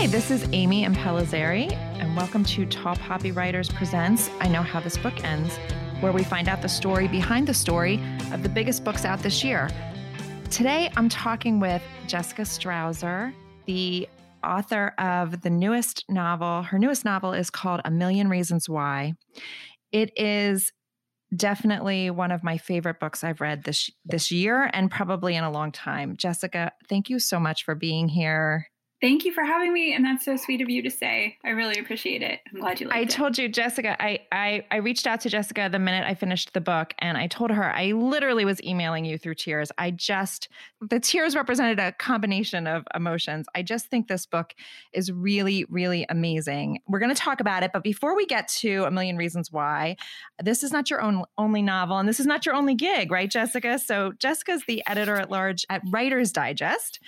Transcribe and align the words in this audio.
Hi, 0.00 0.06
this 0.06 0.30
is 0.30 0.48
Amy 0.52 0.86
Impellizzeri, 0.86 1.70
and 2.00 2.16
welcome 2.16 2.42
to 2.44 2.64
Tall 2.64 2.96
Poppy 2.96 3.32
Writers 3.32 3.68
Presents 3.68 4.30
I 4.40 4.48
Know 4.48 4.62
How 4.62 4.80
This 4.80 4.96
Book 4.96 5.22
Ends, 5.24 5.58
where 6.00 6.10
we 6.10 6.24
find 6.24 6.48
out 6.48 6.62
the 6.62 6.70
story 6.70 7.06
behind 7.06 7.46
the 7.46 7.52
story 7.52 8.02
of 8.32 8.42
the 8.42 8.48
biggest 8.48 8.82
books 8.82 9.04
out 9.04 9.18
this 9.18 9.44
year. 9.44 9.68
Today, 10.50 10.90
I'm 10.96 11.10
talking 11.10 11.60
with 11.60 11.82
Jessica 12.06 12.42
Strawser, 12.42 13.34
the 13.66 14.08
author 14.42 14.94
of 14.96 15.42
the 15.42 15.50
newest 15.50 16.06
novel. 16.08 16.62
Her 16.62 16.78
newest 16.78 17.04
novel 17.04 17.34
is 17.34 17.50
called 17.50 17.82
A 17.84 17.90
Million 17.90 18.30
Reasons 18.30 18.70
Why. 18.70 19.12
It 19.92 20.12
is 20.16 20.72
definitely 21.36 22.08
one 22.08 22.32
of 22.32 22.42
my 22.42 22.56
favorite 22.56 23.00
books 23.00 23.22
I've 23.22 23.42
read 23.42 23.64
this 23.64 23.90
this 24.06 24.30
year 24.30 24.70
and 24.72 24.90
probably 24.90 25.36
in 25.36 25.44
a 25.44 25.50
long 25.50 25.72
time. 25.72 26.16
Jessica, 26.16 26.72
thank 26.88 27.10
you 27.10 27.18
so 27.18 27.38
much 27.38 27.66
for 27.66 27.74
being 27.74 28.08
here. 28.08 28.69
Thank 29.00 29.24
you 29.24 29.32
for 29.32 29.44
having 29.44 29.72
me, 29.72 29.94
and 29.94 30.04
that's 30.04 30.26
so 30.26 30.36
sweet 30.36 30.60
of 30.60 30.68
you 30.68 30.82
to 30.82 30.90
say. 30.90 31.38
I 31.42 31.50
really 31.50 31.78
appreciate 31.78 32.20
it. 32.20 32.40
I'm 32.52 32.60
glad 32.60 32.80
you 32.80 32.86
liked 32.86 32.96
it. 32.96 32.98
I 32.98 33.02
it. 33.02 33.08
told 33.08 33.38
you, 33.38 33.48
Jessica. 33.48 33.96
I, 34.02 34.20
I 34.30 34.66
I 34.70 34.76
reached 34.76 35.06
out 35.06 35.22
to 35.22 35.30
Jessica 35.30 35.70
the 35.72 35.78
minute 35.78 36.04
I 36.06 36.14
finished 36.14 36.52
the 36.52 36.60
book, 36.60 36.92
and 36.98 37.16
I 37.16 37.26
told 37.26 37.50
her 37.50 37.74
I 37.74 37.92
literally 37.92 38.44
was 38.44 38.62
emailing 38.62 39.06
you 39.06 39.16
through 39.16 39.36
tears. 39.36 39.72
I 39.78 39.90
just 39.90 40.48
the 40.82 41.00
tears 41.00 41.34
represented 41.34 41.78
a 41.78 41.92
combination 41.92 42.66
of 42.66 42.84
emotions. 42.94 43.46
I 43.54 43.62
just 43.62 43.86
think 43.86 44.06
this 44.06 44.26
book 44.26 44.54
is 44.92 45.10
really, 45.10 45.64
really 45.70 46.04
amazing. 46.10 46.80
We're 46.86 46.98
going 46.98 47.14
to 47.14 47.20
talk 47.20 47.40
about 47.40 47.62
it, 47.62 47.70
but 47.72 47.82
before 47.82 48.14
we 48.14 48.26
get 48.26 48.48
to 48.48 48.84
a 48.84 48.90
million 48.90 49.16
reasons 49.16 49.50
why, 49.50 49.96
this 50.42 50.62
is 50.62 50.72
not 50.72 50.90
your 50.90 51.00
own 51.00 51.24
only 51.38 51.62
novel, 51.62 51.96
and 51.96 52.06
this 52.06 52.20
is 52.20 52.26
not 52.26 52.44
your 52.44 52.54
only 52.54 52.74
gig, 52.74 53.10
right, 53.10 53.30
Jessica? 53.30 53.78
So 53.78 54.12
Jessica's 54.18 54.64
the 54.66 54.82
editor 54.86 55.16
at 55.16 55.30
large 55.30 55.64
at 55.70 55.80
Writer's 55.90 56.32
Digest. 56.32 57.00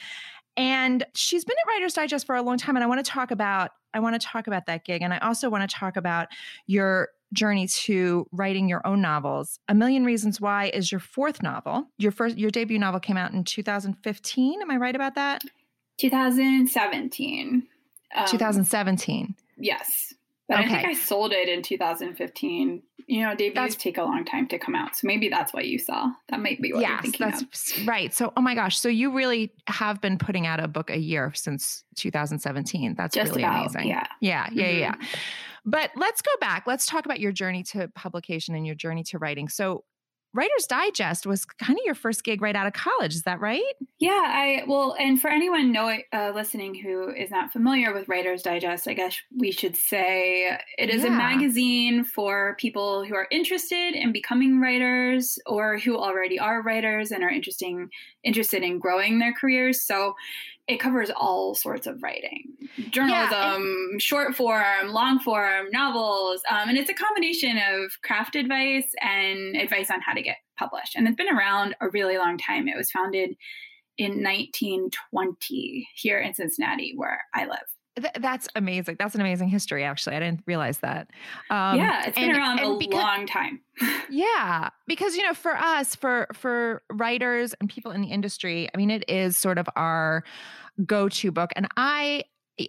And 0.57 1.05
she's 1.15 1.45
been 1.45 1.57
at 1.65 1.69
Writer's 1.69 1.95
Digest 1.95 2.27
for 2.27 2.37
a 2.37 2.43
long 2.43 2.59
time. 2.59 2.77
And 2.77 2.85
I 2.85 2.87
want 2.87 3.05
to 3.05 3.11
talk 3.11 3.31
about, 3.31 3.71
I 3.95 4.01
want 4.01 4.21
to 4.21 4.27
talk 4.27 4.47
about 4.47 4.67
that 4.67 4.85
gig. 4.85 5.03
And 5.03 5.13
I 5.15 5.19
also 5.19 5.49
want 5.49 5.69
to 5.69 5.75
talk 5.75 5.97
about 5.97 6.29
your 6.67 7.09
journey 7.33 7.67
to 7.67 8.27
writing 8.33 8.69
your 8.69 8.87
own 8.87 9.01
novels. 9.01 9.59
A 9.69 9.75
Million 9.75 10.05
Reasons 10.05 10.41
Why 10.41 10.71
is 10.75 10.93
your 10.93 11.01
fourth 11.01 11.43
novel. 11.43 11.89
Your 11.99 12.13
first 12.13 12.37
your 12.37 12.51
debut 12.51 12.79
novel 12.79 13.01
came 13.01 13.17
out 13.17 13.33
in 13.33 13.45
2015. 13.45 14.61
Am 14.61 14.71
I 14.71 14.77
right 14.77 14.95
about 14.95 15.15
that? 15.15 15.43
2017. 15.99 17.67
Um, 18.15 18.27
2017. 18.27 19.35
Yes. 19.57 20.15
But 20.49 20.61
okay. 20.61 20.65
I 20.65 20.69
think 20.69 20.89
I 20.89 20.95
sold 20.95 21.33
it 21.33 21.49
in 21.49 21.63
2015. 21.63 22.83
You 23.09 23.23
know, 23.23 23.35
debuts 23.35 23.75
that's, 23.75 23.83
take 23.83 23.99
a 23.99 24.03
long 24.03 24.25
time 24.25 24.47
to 24.49 24.59
come 24.59 24.75
out. 24.75 24.97
So 24.97 25.07
maybe 25.07 25.29
that's 25.29 25.53
what 25.53 25.67
you 25.67 25.79
saw. 25.79 26.11
That 26.29 26.41
might 26.41 26.61
be 26.61 26.73
what 26.73 26.83
yes, 26.83 26.91
you're 26.91 27.03
thinking 27.03 27.31
that's 27.31 27.79
of. 27.79 27.87
right. 27.87 28.15
So, 28.15 28.33
oh 28.37 28.41
my 28.41 28.55
gosh. 28.55 28.79
So 28.79 28.89
you 28.89 29.13
really 29.13 29.53
have 29.67 30.01
been 30.01 30.19
putting 30.19 30.47
out 30.47 30.61
a 30.61 30.69
book 30.69 30.91
a 30.91 30.99
year 30.99 31.33
since 31.35 31.85
2017. 31.97 32.95
That's 32.95 33.15
Just 33.15 33.31
really 33.31 33.43
about, 33.43 33.71
amazing. 33.71 33.89
Yeah. 33.89 34.07
Yeah. 34.21 34.49
Yeah. 34.53 34.65
Mm-hmm. 34.65 34.79
Yeah. 34.79 34.95
But 35.65 35.91
let's 35.97 36.23
go 36.23 36.31
back. 36.41 36.65
Let's 36.67 36.87
talk 36.87 37.05
about 37.05 37.21
your 37.21 37.33
journey 37.33 37.63
to 37.65 37.89
publication 37.89 38.55
and 38.55 38.67
your 38.67 38.75
journey 38.75 39.05
to 39.05 39.19
writing. 39.19 39.49
So 39.49 39.85
Writer's 40.35 40.67
Digest 40.67 41.27
was 41.27 41.45
kind 41.45 41.79
of 41.79 41.85
your 41.85 41.95
first 41.95 42.25
gig 42.25 42.41
right 42.41 42.57
out 42.57 42.67
of 42.67 42.73
college. 42.73 43.15
Is 43.15 43.23
that 43.25 43.41
right? 43.41 43.63
Yeah, 43.99 44.23
I 44.25 44.65
well, 44.67 44.97
and 44.99 45.21
for 45.21 45.29
anyone 45.29 45.73
know, 45.73 45.97
uh, 46.13 46.33
listening 46.35 46.75
who 46.75 47.11
is 47.11 47.31
not 47.31 47.53
familiar 47.53 47.93
with 47.93 48.09
Writer's 48.09 48.43
Digest, 48.43 48.89
I 48.89 48.95
guess 48.95 49.17
we 49.37 49.53
should 49.53 49.77
say 49.77 50.59
it 50.79 50.91
is 50.91 51.03
yeah. 51.03 51.09
a 51.09 51.11
magazine 51.11 52.05
for 52.05 52.57
people 52.59 53.05
who 53.05 53.15
are 53.15 53.29
interested 53.31 53.95
in 53.95 54.13
becoming 54.13 54.61
writers 54.61 55.39
or 55.47 55.79
who 55.79 55.99
already 55.99 56.39
are 56.39 56.63
writers 56.63 57.11
and 57.11 57.23
are 57.23 57.31
interesting 57.31 57.91
interested 58.25 58.63
in 58.63 58.79
growing 58.79 59.19
their 59.19 59.35
careers. 59.35 59.83
So 59.83 60.15
it 60.69 60.79
covers 60.79 61.11
all 61.15 61.55
sorts 61.55 61.87
of 61.87 62.03
writing. 62.03 62.45
Journalism 62.91 63.89
yeah, 63.93 63.99
short 63.99 64.35
form 64.35 64.89
long 64.89 65.19
form 65.19 65.67
novels 65.73 66.41
um, 66.51 66.69
and 66.69 66.79
it's 66.79 66.91
a 66.91 66.95
combination 66.95 67.59
of 67.59 67.91
craft 68.03 68.37
advice 68.37 68.91
and 69.01 69.57
advice 69.57 69.91
on 69.91 70.01
how 70.01 70.13
to 70.13 70.23
get 70.23 70.37
published. 70.59 70.95
And 70.95 71.07
it's 71.07 71.17
been 71.17 71.35
around 71.35 71.75
a 71.81 71.89
really 71.91 72.17
long 72.17 72.39
time. 72.39 72.69
It 72.69 72.77
was 72.77 72.91
founded 72.91 73.37
in 73.99 74.23
1920 74.23 75.89
here 75.95 76.19
in 76.19 76.33
cincinnati 76.33 76.95
where 76.97 77.21
i 77.35 77.45
live 77.45 77.59
Th- 77.97 78.15
that's 78.21 78.49
amazing. 78.55 78.97
That's 78.99 79.15
an 79.15 79.21
amazing 79.21 79.49
history, 79.49 79.85
actually. 79.85 80.17
I 80.17 80.21
didn't 80.21 80.43
realize 80.47 80.79
that. 80.79 81.11
Um, 81.51 81.79
yeah, 81.79 82.07
it's 82.07 82.19
been 82.19 82.31
and, 82.31 82.39
around 82.39 82.59
and 82.61 82.75
a 82.75 82.79
because, 82.79 83.03
long 83.03 83.27
time. 83.27 83.61
yeah, 84.11 84.71
because 84.87 85.15
you 85.15 85.23
know, 85.23 85.35
for 85.35 85.57
us, 85.57 85.95
for 85.95 86.27
for 86.33 86.83
writers 86.91 87.55
and 87.61 87.69
people 87.69 87.93
in 87.93 88.01
the 88.01 88.09
industry, 88.09 88.69
I 88.75 88.79
mean, 88.79 88.91
it 88.91 89.05
is 89.09 89.37
sort 89.37 89.59
of 89.59 89.69
our 89.77 90.25
go-to 90.87 91.31
book, 91.31 91.51
and 91.55 91.69
I 91.77 92.25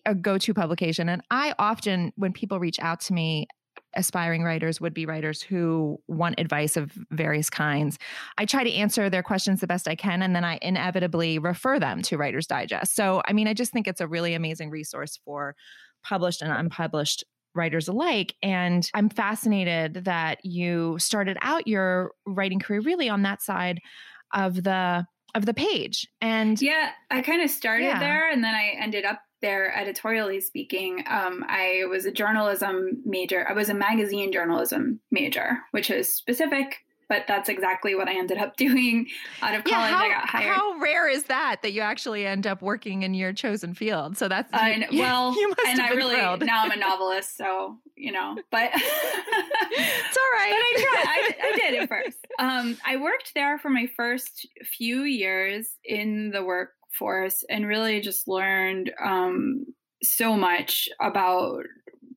a 0.06 0.16
go-to 0.16 0.53
publication. 0.53 1.09
And 1.09 1.22
I 1.31 1.53
often, 1.59 2.13
when 2.16 2.33
people 2.33 2.59
reach 2.59 2.79
out 2.79 3.00
to 3.01 3.13
me 3.13 3.47
aspiring 3.96 4.44
writers, 4.44 4.81
would 4.81 4.94
be 4.94 5.06
writers 5.06 5.42
who 5.42 6.00
want 6.08 6.40
advice 6.40 6.78
of 6.78 6.92
various 7.12 7.50
kinds. 7.50 7.98
I 8.38 8.46
try 8.46 8.64
to 8.64 8.74
answer 8.74 9.09
their 9.09 9.24
questions 9.24 9.62
the 9.62 9.68
best 9.68 9.88
I 9.88 9.96
can, 9.96 10.22
and 10.22 10.36
then 10.36 10.44
I 10.44 10.59
inevitably 10.62 11.40
refer 11.40 11.80
them 11.80 12.02
to 12.04 12.18
Writer's 12.18 12.48
Digest. 12.48 12.96
So, 12.96 13.22
I 13.28 13.34
mean, 13.34 13.48
I 13.48 13.54
just 13.54 13.72
think 13.72 13.88
it's 13.88 14.02
a 14.02 14.08
really 14.08 14.34
amazing 14.34 14.70
resource 14.70 15.20
for 15.24 15.56
published 16.04 16.42
and 16.42 16.52
unpublished 16.52 17.24
writers 17.56 17.88
alike. 17.88 18.36
And 18.42 18.90
I'm 18.94 19.09
fascinated 19.09 20.06
that 20.06 20.44
you 20.44 20.98
started 21.00 21.38
out 21.42 21.68
your 21.68 22.12
writing 22.25 22.60
career 22.60 22.81
really 22.81 23.10
on 23.10 23.22
that 23.24 23.42
side 23.42 23.80
of 24.34 24.64
the 24.64 25.06
of 25.36 25.46
the 25.48 25.54
page 25.54 26.08
and 26.22 26.62
yeah 26.62 26.92
i 27.10 27.22
kind 27.22 27.42
of 27.42 27.50
started 27.50 27.86
yeah. 27.86 28.00
there 28.00 28.30
and 28.31 28.44
then 28.44 28.54
i 28.54 28.75
ended 28.80 29.04
up 29.04 29.20
there 29.44 29.76
editorially 29.78 30.42
speaking 30.42 31.04
um, 31.08 31.46
i 31.48 31.84
was 31.90 32.06
a 32.06 32.12
journalism 32.12 33.02
major 33.06 33.46
i 33.48 33.54
was 33.54 33.70
a 33.70 33.74
magazine 33.74 34.31
journalism 34.31 35.00
major 35.12 35.59
which 35.72 35.92
is 35.92 36.16
specific 36.16 36.78
but 37.09 37.26
that's 37.28 37.50
exactly 37.50 37.94
what 37.94 38.08
I 38.08 38.18
ended 38.18 38.40
up 38.40 38.56
doing 38.58 39.08
out 39.42 39.56
of 39.56 39.64
college. 39.64 39.90
Yeah, 39.90 39.98
how, 39.98 40.06
I 40.06 40.09
got 40.09 40.30
hired. 40.30 40.56
How 40.56 40.80
rare 40.80 41.08
is 41.08 41.26
that 41.26 41.62
that 41.62 41.72
you 41.72 41.81
actually 41.81 42.26
end 42.26 42.48
up 42.48 42.62
working 42.62 43.04
in 43.04 43.14
your 43.14 43.34
chosen 43.34 43.74
field? 43.74 44.18
So 44.18 44.28
that's 44.28 44.52
uh, 44.52 44.74
well, 44.94 45.36
you 45.40 45.50
must 45.50 45.62
and 45.68 45.81
I 45.81 45.90
really 45.90 46.16
thrilled. 46.16 46.46
now 46.46 46.64
I'm 46.64 46.72
a 46.72 46.75
novelist, 46.75 47.38
so 47.38 47.78
you 47.96 48.12
know, 48.12 48.36
but 48.52 48.72
it's 48.74 50.18
all 50.18 50.31
right. 50.34 50.50
But 50.50 50.60
I 50.60 50.74
tried. 50.81 51.06
I, 51.08 51.48
I 51.48 51.56
did 51.56 51.84
it 51.84 51.90
first. 51.90 52.18
Um, 52.40 52.78
I 52.86 52.98
worked 52.98 53.34
there 53.36 53.60
for 53.60 53.70
my 53.70 53.88
first 53.96 54.48
few 54.64 55.04
years 55.04 55.68
in 55.86 56.31
the 56.31 56.44
workforce 56.94 57.44
and 57.50 57.68
really 57.68 58.02
just 58.02 58.28
learned 58.28 58.92
um, 59.04 59.66
so 60.04 60.36
much 60.36 60.90
about 61.02 61.64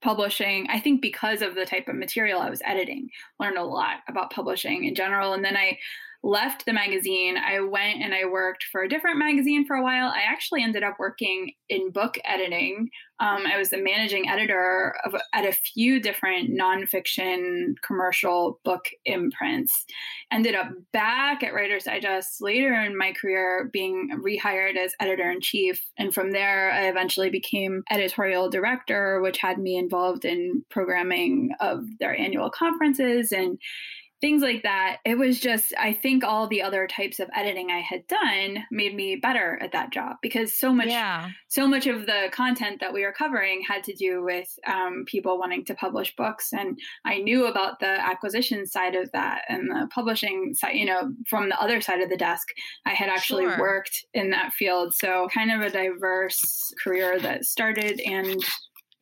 publishing 0.02 0.66
i 0.70 0.78
think 0.78 1.00
because 1.00 1.40
of 1.40 1.54
the 1.54 1.64
type 1.64 1.88
of 1.88 1.96
material 1.96 2.40
i 2.40 2.50
was 2.50 2.60
editing 2.66 3.08
learned 3.40 3.56
a 3.56 3.64
lot 3.64 3.96
about 4.08 4.30
publishing 4.30 4.84
in 4.84 4.94
general. 4.94 5.32
And 5.32 5.44
then 5.44 5.56
i 5.56 5.78
left 6.26 6.66
the 6.66 6.72
magazine. 6.72 7.36
I 7.36 7.60
went 7.60 8.02
and 8.02 8.12
i 8.12 8.24
worked 8.24 8.64
for 8.72 8.82
a 8.82 8.88
different 8.88 9.16
magazine 9.16 9.64
for 9.64 9.76
a 9.76 9.82
while. 9.82 10.08
I 10.08 10.22
actually 10.28 10.62
ended 10.62 10.82
up 10.82 10.96
working 10.98 11.52
in 11.68 11.92
book 11.92 12.18
editing. 12.24 12.88
Um, 13.20 13.46
I 13.46 13.56
was 13.56 13.70
the 13.70 13.78
managing 13.78 14.28
editor 14.28 14.96
of 15.04 15.14
at 15.32 15.46
a 15.46 15.52
few 15.52 16.00
different 16.00 16.50
nonfiction 16.50 17.74
commercial 17.86 18.60
book 18.64 18.86
imprints. 19.04 19.84
Ended 20.32 20.56
up 20.56 20.68
back 20.92 21.44
at 21.44 21.54
Writer's 21.54 21.84
Digest 21.84 22.42
later 22.42 22.74
in 22.74 22.98
my 22.98 23.12
career, 23.12 23.70
being 23.72 24.10
rehired 24.20 24.76
as 24.76 24.94
editor 25.00 25.30
in 25.30 25.40
chief, 25.40 25.80
and 25.96 26.12
from 26.12 26.32
there 26.32 26.72
I 26.72 26.88
eventually 26.88 27.30
became 27.30 27.84
editorial 27.90 28.50
director, 28.50 29.22
which 29.22 29.38
had 29.38 29.58
me 29.58 29.76
involved 29.76 30.24
in 30.24 30.64
programming 30.70 31.52
of 31.60 31.84
their 32.00 32.18
annual 32.18 32.50
conferences 32.50 33.30
and 33.30 33.58
things 34.26 34.42
like 34.42 34.64
that. 34.64 34.96
It 35.04 35.16
was 35.16 35.38
just, 35.38 35.72
I 35.78 35.92
think 35.92 36.24
all 36.24 36.48
the 36.48 36.60
other 36.60 36.88
types 36.88 37.20
of 37.20 37.30
editing 37.32 37.70
I 37.70 37.78
had 37.78 38.04
done 38.08 38.64
made 38.72 38.92
me 38.92 39.14
better 39.14 39.56
at 39.62 39.70
that 39.70 39.92
job 39.92 40.16
because 40.20 40.58
so 40.58 40.72
much, 40.72 40.88
yeah. 40.88 41.30
so 41.46 41.68
much 41.68 41.86
of 41.86 42.06
the 42.06 42.28
content 42.32 42.80
that 42.80 42.92
we 42.92 43.02
were 43.02 43.14
covering 43.16 43.62
had 43.62 43.84
to 43.84 43.94
do 43.94 44.24
with 44.24 44.48
um, 44.66 45.04
people 45.06 45.38
wanting 45.38 45.64
to 45.66 45.76
publish 45.76 46.12
books. 46.16 46.52
And 46.52 46.76
I 47.04 47.18
knew 47.18 47.46
about 47.46 47.78
the 47.78 47.86
acquisition 47.86 48.66
side 48.66 48.96
of 48.96 49.12
that 49.12 49.42
and 49.48 49.70
the 49.70 49.86
publishing 49.94 50.54
side, 50.54 50.74
you 50.74 50.86
know, 50.86 51.12
from 51.28 51.48
the 51.48 51.62
other 51.62 51.80
side 51.80 52.00
of 52.00 52.10
the 52.10 52.16
desk. 52.16 52.48
I 52.84 52.94
had 52.94 53.08
actually 53.08 53.44
sure. 53.44 53.60
worked 53.60 54.06
in 54.12 54.30
that 54.30 54.54
field. 54.54 54.92
So 54.92 55.28
kind 55.32 55.52
of 55.52 55.60
a 55.60 55.70
diverse 55.70 56.74
career 56.82 57.20
that 57.20 57.44
started 57.44 58.00
and 58.00 58.44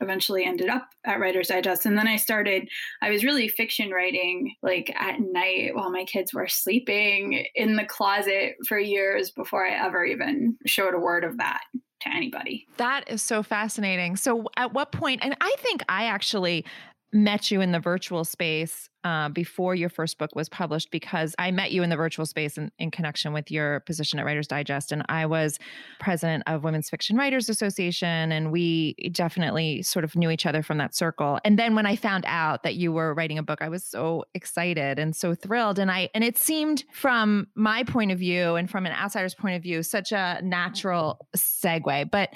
eventually 0.04 0.44
ended 0.44 0.68
up 0.68 0.88
at 1.04 1.18
Writer's 1.18 1.48
Digest. 1.48 1.86
And 1.86 1.98
then 1.98 2.06
I 2.06 2.16
started, 2.16 2.68
I 3.02 3.10
was 3.10 3.24
really 3.24 3.48
fiction 3.48 3.90
writing 3.90 4.54
like 4.62 4.94
at 4.96 5.18
night 5.18 5.74
while 5.74 5.90
my 5.90 6.04
kids 6.04 6.32
were 6.32 6.46
sleeping 6.46 7.44
in 7.54 7.74
the 7.74 7.84
closet 7.84 8.54
for 8.68 8.78
years 8.78 9.30
before 9.30 9.66
I 9.66 9.84
ever 9.84 10.04
even 10.04 10.56
showed 10.66 10.94
a 10.94 11.00
word 11.00 11.24
of 11.24 11.38
that 11.38 11.62
to 12.02 12.14
anybody. 12.14 12.66
That 12.76 13.10
is 13.10 13.22
so 13.22 13.42
fascinating. 13.42 14.16
So 14.16 14.46
at 14.56 14.72
what 14.72 14.92
point, 14.92 15.24
and 15.24 15.36
I 15.40 15.54
think 15.58 15.82
I 15.88 16.04
actually 16.04 16.64
met 17.14 17.50
you 17.50 17.60
in 17.60 17.70
the 17.70 17.78
virtual 17.78 18.24
space 18.24 18.90
uh, 19.04 19.28
before 19.28 19.74
your 19.74 19.88
first 19.88 20.18
book 20.18 20.34
was 20.34 20.48
published 20.48 20.90
because 20.90 21.34
I 21.38 21.50
met 21.50 21.70
you 21.70 21.82
in 21.82 21.90
the 21.90 21.96
virtual 21.96 22.26
space 22.26 22.58
in, 22.58 22.72
in, 22.78 22.90
connection 22.90 23.32
with 23.32 23.50
your 23.50 23.80
position 23.80 24.18
at 24.18 24.24
Writers 24.24 24.48
Digest. 24.48 24.90
And 24.92 25.04
I 25.08 25.26
was 25.26 25.58
president 26.00 26.42
of 26.46 26.64
Women's 26.64 26.90
Fiction 26.90 27.16
Writers 27.16 27.48
Association. 27.48 28.32
And 28.32 28.50
we 28.50 28.94
definitely 29.12 29.82
sort 29.82 30.04
of 30.04 30.16
knew 30.16 30.30
each 30.30 30.46
other 30.46 30.62
from 30.62 30.78
that 30.78 30.94
circle. 30.94 31.38
And 31.44 31.58
then 31.58 31.74
when 31.74 31.86
I 31.86 31.96
found 31.96 32.24
out 32.26 32.62
that 32.62 32.74
you 32.76 32.92
were 32.92 33.14
writing 33.14 33.38
a 33.38 33.42
book, 33.42 33.60
I 33.62 33.68
was 33.68 33.84
so 33.84 34.24
excited 34.34 34.98
and 34.98 35.14
so 35.14 35.34
thrilled. 35.34 35.78
And 35.78 35.90
I, 35.90 36.08
and 36.14 36.24
it 36.24 36.36
seemed 36.38 36.84
from 36.92 37.46
my 37.54 37.84
point 37.84 38.10
of 38.10 38.18
view 38.18 38.56
and 38.56 38.68
from 38.68 38.86
an 38.86 38.92
outsider's 38.92 39.34
point 39.34 39.54
of 39.54 39.62
view, 39.62 39.82
such 39.82 40.12
a 40.12 40.40
natural 40.42 41.28
segue. 41.36 42.10
But 42.10 42.30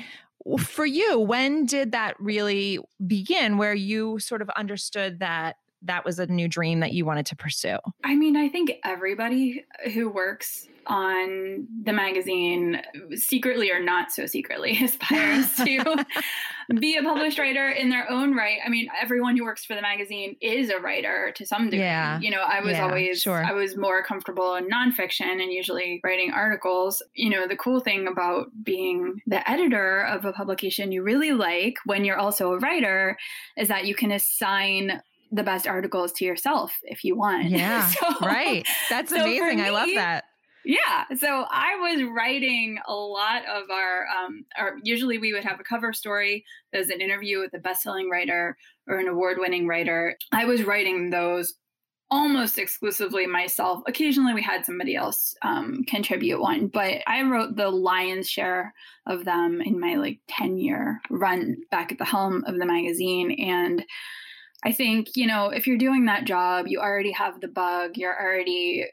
for 0.57 0.87
you, 0.87 1.19
when 1.19 1.67
did 1.67 1.93
that 1.93 2.19
really 2.19 2.79
begin 3.07 3.59
where 3.59 3.75
you 3.75 4.19
sort 4.19 4.43
of 4.43 4.49
understood 4.51 5.21
that 5.21 5.57
that 5.83 6.05
was 6.05 6.19
a 6.19 6.27
new 6.27 6.49
dream 6.49 6.81
that 6.81 6.93
you 6.93 7.05
wanted 7.05 7.27
to 7.27 7.37
pursue? 7.37 7.77
I 8.03 8.15
mean, 8.15 8.37
I 8.37 8.49
think 8.49 8.73
everybody 8.85 9.65
who 9.93 10.09
works 10.09 10.67
on 10.89 11.67
the 11.85 11.93
magazine, 11.93 12.81
secretly 13.15 13.71
or 13.71 13.83
not 13.83 14.11
so 14.11 14.27
secretly, 14.27 14.79
aspires 14.83 15.55
to 15.57 16.05
be 16.81 16.97
a 16.97 17.03
published 17.03 17.39
writer 17.39 17.69
in 17.69 17.91
their 17.91 18.11
own 18.11 18.35
right. 18.35 18.59
I 18.65 18.69
mean, 18.69 18.89
everyone 19.01 19.37
who 19.37 19.45
works 19.45 19.65
for 19.65 19.75
the 19.75 19.83
magazine 19.83 20.37
is 20.41 20.71
a 20.71 20.79
writer 20.79 21.33
to 21.37 21.47
some 21.47 21.65
degree. 21.65 21.81
Yeah. 21.81 22.19
You 22.21 22.31
know, 22.31 22.41
I 22.41 22.61
was 22.61 22.73
yeah, 22.73 22.87
always, 22.87 23.21
sure. 23.21 23.45
I 23.45 23.53
was 23.53 23.77
more 23.77 24.03
comfortable 24.03 24.55
in 24.55 24.69
nonfiction 24.69 25.43
and 25.43 25.53
usually 25.53 26.01
writing 26.03 26.33
articles. 26.33 27.03
You 27.15 27.31
know, 27.31 27.47
the 27.47 27.57
cool 27.57 27.81
thing 27.81 28.07
about 28.09 28.49
being 28.63 29.21
the 29.27 29.49
editor 29.49 30.05
of 30.05 30.25
a 30.25 30.33
publication 30.33 30.93
you 30.93 31.03
really 31.03 31.33
like 31.33 31.77
when 31.85 32.05
you're 32.05 32.19
also 32.19 32.53
a 32.53 32.59
writer 32.59 33.17
is 33.57 33.69
that 33.69 33.85
you 33.87 33.95
can 33.95 34.11
assign 34.11 35.03
the 35.31 35.43
best 35.43 35.67
articles 35.67 36.13
to 36.13 36.25
yourself 36.25 36.73
if 36.83 37.05
you 37.05 37.17
want. 37.17 37.49
Yeah. 37.59 37.89
so, 37.89 38.15
right. 38.21 38.67
That's 38.91 39.11
so 39.11 39.23
amazing. 39.23 39.59
Me, 39.59 39.65
I 39.65 39.71
love 39.71 39.89
that. 39.95 40.25
Yeah. 40.69 41.07
So 41.17 41.47
I 41.51 41.77
was 41.77 42.03
writing 42.15 42.79
a 42.87 42.93
lot 42.93 43.41
of 43.47 43.71
our, 43.71 44.05
um, 44.07 44.45
our, 44.59 44.77
usually 44.83 45.17
we 45.17 45.33
would 45.33 45.45
have 45.45 45.59
a 45.59 45.65
cover 45.65 45.95
story. 45.95 46.45
There's 46.75 46.91
an 46.91 47.01
interview 47.01 47.41
with 47.41 47.55
a 47.55 47.59
best-selling 47.59 48.11
writer 48.11 48.55
or 48.87 48.99
an 48.99 49.09
award-winning 49.09 49.67
writer. 49.67 50.15
I 50.31 50.45
was 50.45 50.65
writing 50.65 51.09
those 51.09 51.55
almost 52.11 52.59
exclusively 52.59 53.27
myself. 53.27 53.83
Occasionally 53.87 54.35
we 54.35 54.43
had 54.43 54.67
somebody 54.67 54.95
else 54.95 55.35
um, 55.41 55.85
contribute 55.89 56.39
one, 56.39 56.67
but 56.67 57.01
I 57.07 57.23
wrote 57.23 57.57
the 57.57 57.71
lion's 57.71 58.29
share 58.29 58.75
of 59.07 59.25
them 59.25 59.63
in 59.63 59.81
my 59.81 59.95
like 59.95 60.21
10 60.29 60.59
year 60.59 61.01
run 61.09 61.57
back 61.71 61.93
at 61.93 61.99
the 61.99 62.05
helm 62.05 62.45
of 62.47 62.59
the 62.59 62.67
magazine. 62.67 63.31
And 63.41 63.83
I 64.65 64.73
think, 64.73 65.09
you 65.15 65.27
know, 65.27 65.49
if 65.49 65.67
you're 65.67 65.79
doing 65.79 66.05
that 66.07 66.27
job, 66.27 66.67
you 66.69 66.79
already 66.79 67.13
have 67.13 67.41
the 67.41 67.49
bug, 67.49 67.93
you're 67.97 68.21
already 68.23 68.85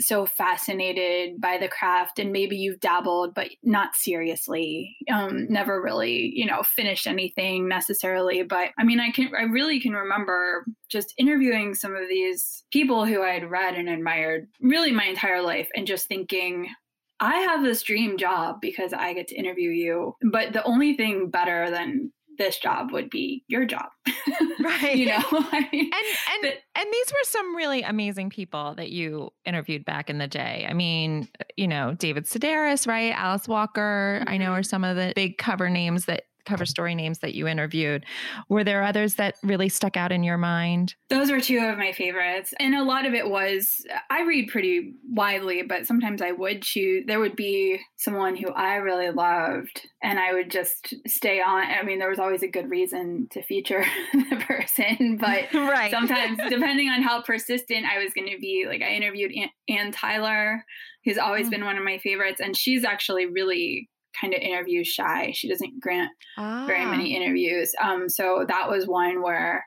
so 0.00 0.26
fascinated 0.26 1.40
by 1.40 1.58
the 1.58 1.68
craft 1.68 2.18
and 2.18 2.32
maybe 2.32 2.56
you've 2.56 2.80
dabbled 2.80 3.34
but 3.34 3.48
not 3.62 3.94
seriously 3.94 4.96
um 5.12 5.46
never 5.48 5.80
really 5.82 6.32
you 6.34 6.46
know 6.46 6.62
finished 6.62 7.06
anything 7.06 7.68
necessarily 7.68 8.42
but 8.42 8.70
i 8.78 8.84
mean 8.84 9.00
i 9.00 9.10
can 9.10 9.30
i 9.36 9.42
really 9.42 9.80
can 9.80 9.92
remember 9.92 10.64
just 10.88 11.14
interviewing 11.18 11.74
some 11.74 11.94
of 11.94 12.08
these 12.08 12.64
people 12.72 13.04
who 13.04 13.22
i 13.22 13.30
had 13.30 13.50
read 13.50 13.74
and 13.74 13.88
admired 13.88 14.46
really 14.60 14.92
my 14.92 15.04
entire 15.04 15.42
life 15.42 15.68
and 15.74 15.86
just 15.86 16.06
thinking 16.06 16.68
I 17.20 17.38
have 17.38 17.64
this 17.64 17.82
dream 17.82 18.16
job 18.16 18.60
because 18.60 18.92
I 18.92 19.12
get 19.12 19.26
to 19.28 19.34
interview 19.34 19.70
you. 19.70 20.14
But 20.30 20.52
the 20.52 20.62
only 20.62 20.96
thing 20.96 21.30
better 21.30 21.68
than 21.68 22.12
this 22.38 22.58
job 22.58 22.92
would 22.92 23.10
be 23.10 23.44
your 23.48 23.64
job. 23.64 23.86
right. 24.60 24.96
you 24.96 25.06
know. 25.06 25.22
I 25.32 25.68
mean, 25.72 25.84
and 25.84 25.92
and 25.92 26.42
but, 26.42 26.54
and 26.80 26.92
these 26.92 27.12
were 27.12 27.24
some 27.24 27.56
really 27.56 27.82
amazing 27.82 28.30
people 28.30 28.74
that 28.76 28.90
you 28.90 29.30
interviewed 29.44 29.84
back 29.84 30.08
in 30.08 30.18
the 30.18 30.28
day. 30.28 30.66
I 30.68 30.72
mean, 30.72 31.28
you 31.56 31.68
know, 31.68 31.94
David 31.94 32.24
Sedaris, 32.24 32.86
right? 32.86 33.12
Alice 33.12 33.48
Walker, 33.48 34.20
mm-hmm. 34.20 34.32
I 34.32 34.36
know 34.38 34.52
are 34.52 34.62
some 34.62 34.84
of 34.84 34.96
the 34.96 35.12
big 35.14 35.38
cover 35.38 35.68
names 35.68 36.06
that 36.06 36.24
cover 36.44 36.64
story 36.64 36.94
names 36.94 37.18
that 37.18 37.34
you 37.34 37.46
interviewed. 37.46 38.04
Were 38.48 38.64
there 38.64 38.82
others 38.82 39.14
that 39.14 39.36
really 39.42 39.68
stuck 39.68 39.96
out 39.96 40.12
in 40.12 40.22
your 40.22 40.38
mind? 40.38 40.94
Those 41.10 41.30
were 41.30 41.40
two 41.40 41.58
of 41.58 41.78
my 41.78 41.92
favorites. 41.92 42.54
And 42.58 42.74
a 42.74 42.82
lot 42.82 43.06
of 43.06 43.14
it 43.14 43.28
was, 43.28 43.84
I 44.10 44.22
read 44.22 44.48
pretty 44.48 44.94
widely, 45.08 45.62
but 45.62 45.86
sometimes 45.86 46.22
I 46.22 46.32
would 46.32 46.62
choose, 46.62 47.04
there 47.06 47.20
would 47.20 47.36
be 47.36 47.80
someone 47.96 48.36
who 48.36 48.48
I 48.48 48.76
really 48.76 49.10
loved, 49.10 49.86
and 50.02 50.18
I 50.18 50.32
would 50.32 50.50
just 50.50 50.94
stay 51.06 51.40
on. 51.40 51.64
I 51.64 51.82
mean, 51.82 51.98
there 51.98 52.10
was 52.10 52.18
always 52.18 52.42
a 52.42 52.48
good 52.48 52.70
reason 52.70 53.28
to 53.32 53.42
feature 53.42 53.84
the 54.12 54.44
person, 54.46 55.18
but 55.20 55.52
right. 55.54 55.90
sometimes, 55.90 56.38
depending 56.48 56.88
on 56.88 57.02
how 57.02 57.22
persistent 57.22 57.86
I 57.86 58.02
was 58.02 58.12
going 58.12 58.30
to 58.30 58.38
be, 58.38 58.66
like 58.66 58.82
I 58.82 58.90
interviewed 58.90 59.32
Anne 59.68 59.92
Tyler, 59.92 60.64
who's 61.04 61.18
always 61.18 61.48
mm. 61.48 61.52
been 61.52 61.64
one 61.64 61.78
of 61.78 61.84
my 61.84 61.98
favorites, 61.98 62.40
and 62.40 62.56
she's 62.56 62.84
actually 62.84 63.26
really 63.26 63.88
kind 64.20 64.34
of 64.34 64.40
interview 64.40 64.84
shy. 64.84 65.32
She 65.34 65.48
doesn't 65.48 65.80
grant 65.80 66.10
ah. 66.36 66.64
very 66.66 66.84
many 66.84 67.14
interviews. 67.14 67.72
Um, 67.82 68.08
so 68.08 68.44
that 68.48 68.68
was 68.68 68.86
one 68.86 69.22
where 69.22 69.64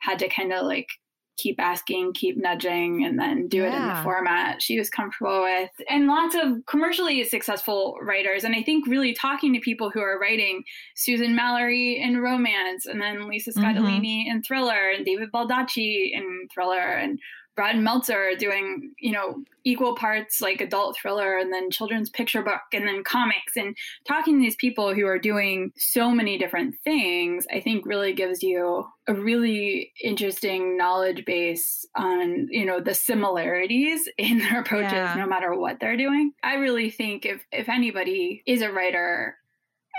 had 0.00 0.18
to 0.18 0.28
kind 0.28 0.52
of 0.52 0.66
like 0.66 0.88
keep 1.36 1.60
asking, 1.60 2.12
keep 2.14 2.36
nudging, 2.36 3.04
and 3.04 3.18
then 3.18 3.48
do 3.48 3.58
yeah. 3.58 3.64
it 3.64 3.76
in 3.76 3.88
the 3.88 4.02
format 4.02 4.62
she 4.62 4.78
was 4.78 4.88
comfortable 4.88 5.42
with. 5.42 5.70
And 5.88 6.06
lots 6.06 6.34
of 6.34 6.64
commercially 6.66 7.24
successful 7.24 7.96
writers. 8.00 8.44
And 8.44 8.54
I 8.54 8.62
think 8.62 8.86
really 8.86 9.14
talking 9.14 9.52
to 9.52 9.60
people 9.60 9.90
who 9.90 10.00
are 10.00 10.18
writing 10.18 10.62
Susan 10.94 11.34
Mallery 11.34 12.00
in 12.00 12.20
romance, 12.20 12.86
and 12.86 13.00
then 13.00 13.28
Lisa 13.28 13.52
Scottoline 13.52 14.02
mm-hmm. 14.02 14.30
in 14.30 14.42
thriller, 14.42 14.90
and 14.90 15.04
David 15.04 15.30
Baldacci 15.32 16.10
in 16.12 16.46
thriller, 16.54 16.78
and 16.78 17.18
Brad 17.56 17.78
Meltzer 17.78 18.34
doing, 18.36 18.92
you 18.98 19.12
know, 19.12 19.42
equal 19.62 19.94
parts 19.94 20.40
like 20.40 20.60
adult 20.60 20.96
thriller 20.96 21.38
and 21.38 21.52
then 21.52 21.70
children's 21.70 22.10
picture 22.10 22.42
book 22.42 22.60
and 22.72 22.86
then 22.86 23.04
comics 23.04 23.56
and 23.56 23.76
talking 24.06 24.38
to 24.38 24.44
these 24.44 24.56
people 24.56 24.92
who 24.92 25.06
are 25.06 25.18
doing 25.18 25.72
so 25.76 26.10
many 26.10 26.36
different 26.36 26.74
things, 26.84 27.46
I 27.52 27.60
think 27.60 27.86
really 27.86 28.12
gives 28.12 28.42
you 28.42 28.86
a 29.06 29.14
really 29.14 29.92
interesting 30.02 30.76
knowledge 30.76 31.24
base 31.24 31.86
on, 31.96 32.48
you 32.50 32.64
know, 32.64 32.80
the 32.80 32.94
similarities 32.94 34.08
in 34.18 34.38
their 34.38 34.60
approaches 34.60 34.92
yeah. 34.92 35.14
no 35.16 35.26
matter 35.26 35.54
what 35.54 35.78
they're 35.80 35.96
doing. 35.96 36.32
I 36.42 36.54
really 36.54 36.90
think 36.90 37.24
if 37.24 37.44
if 37.52 37.68
anybody 37.68 38.42
is 38.46 38.62
a 38.62 38.72
writer 38.72 39.36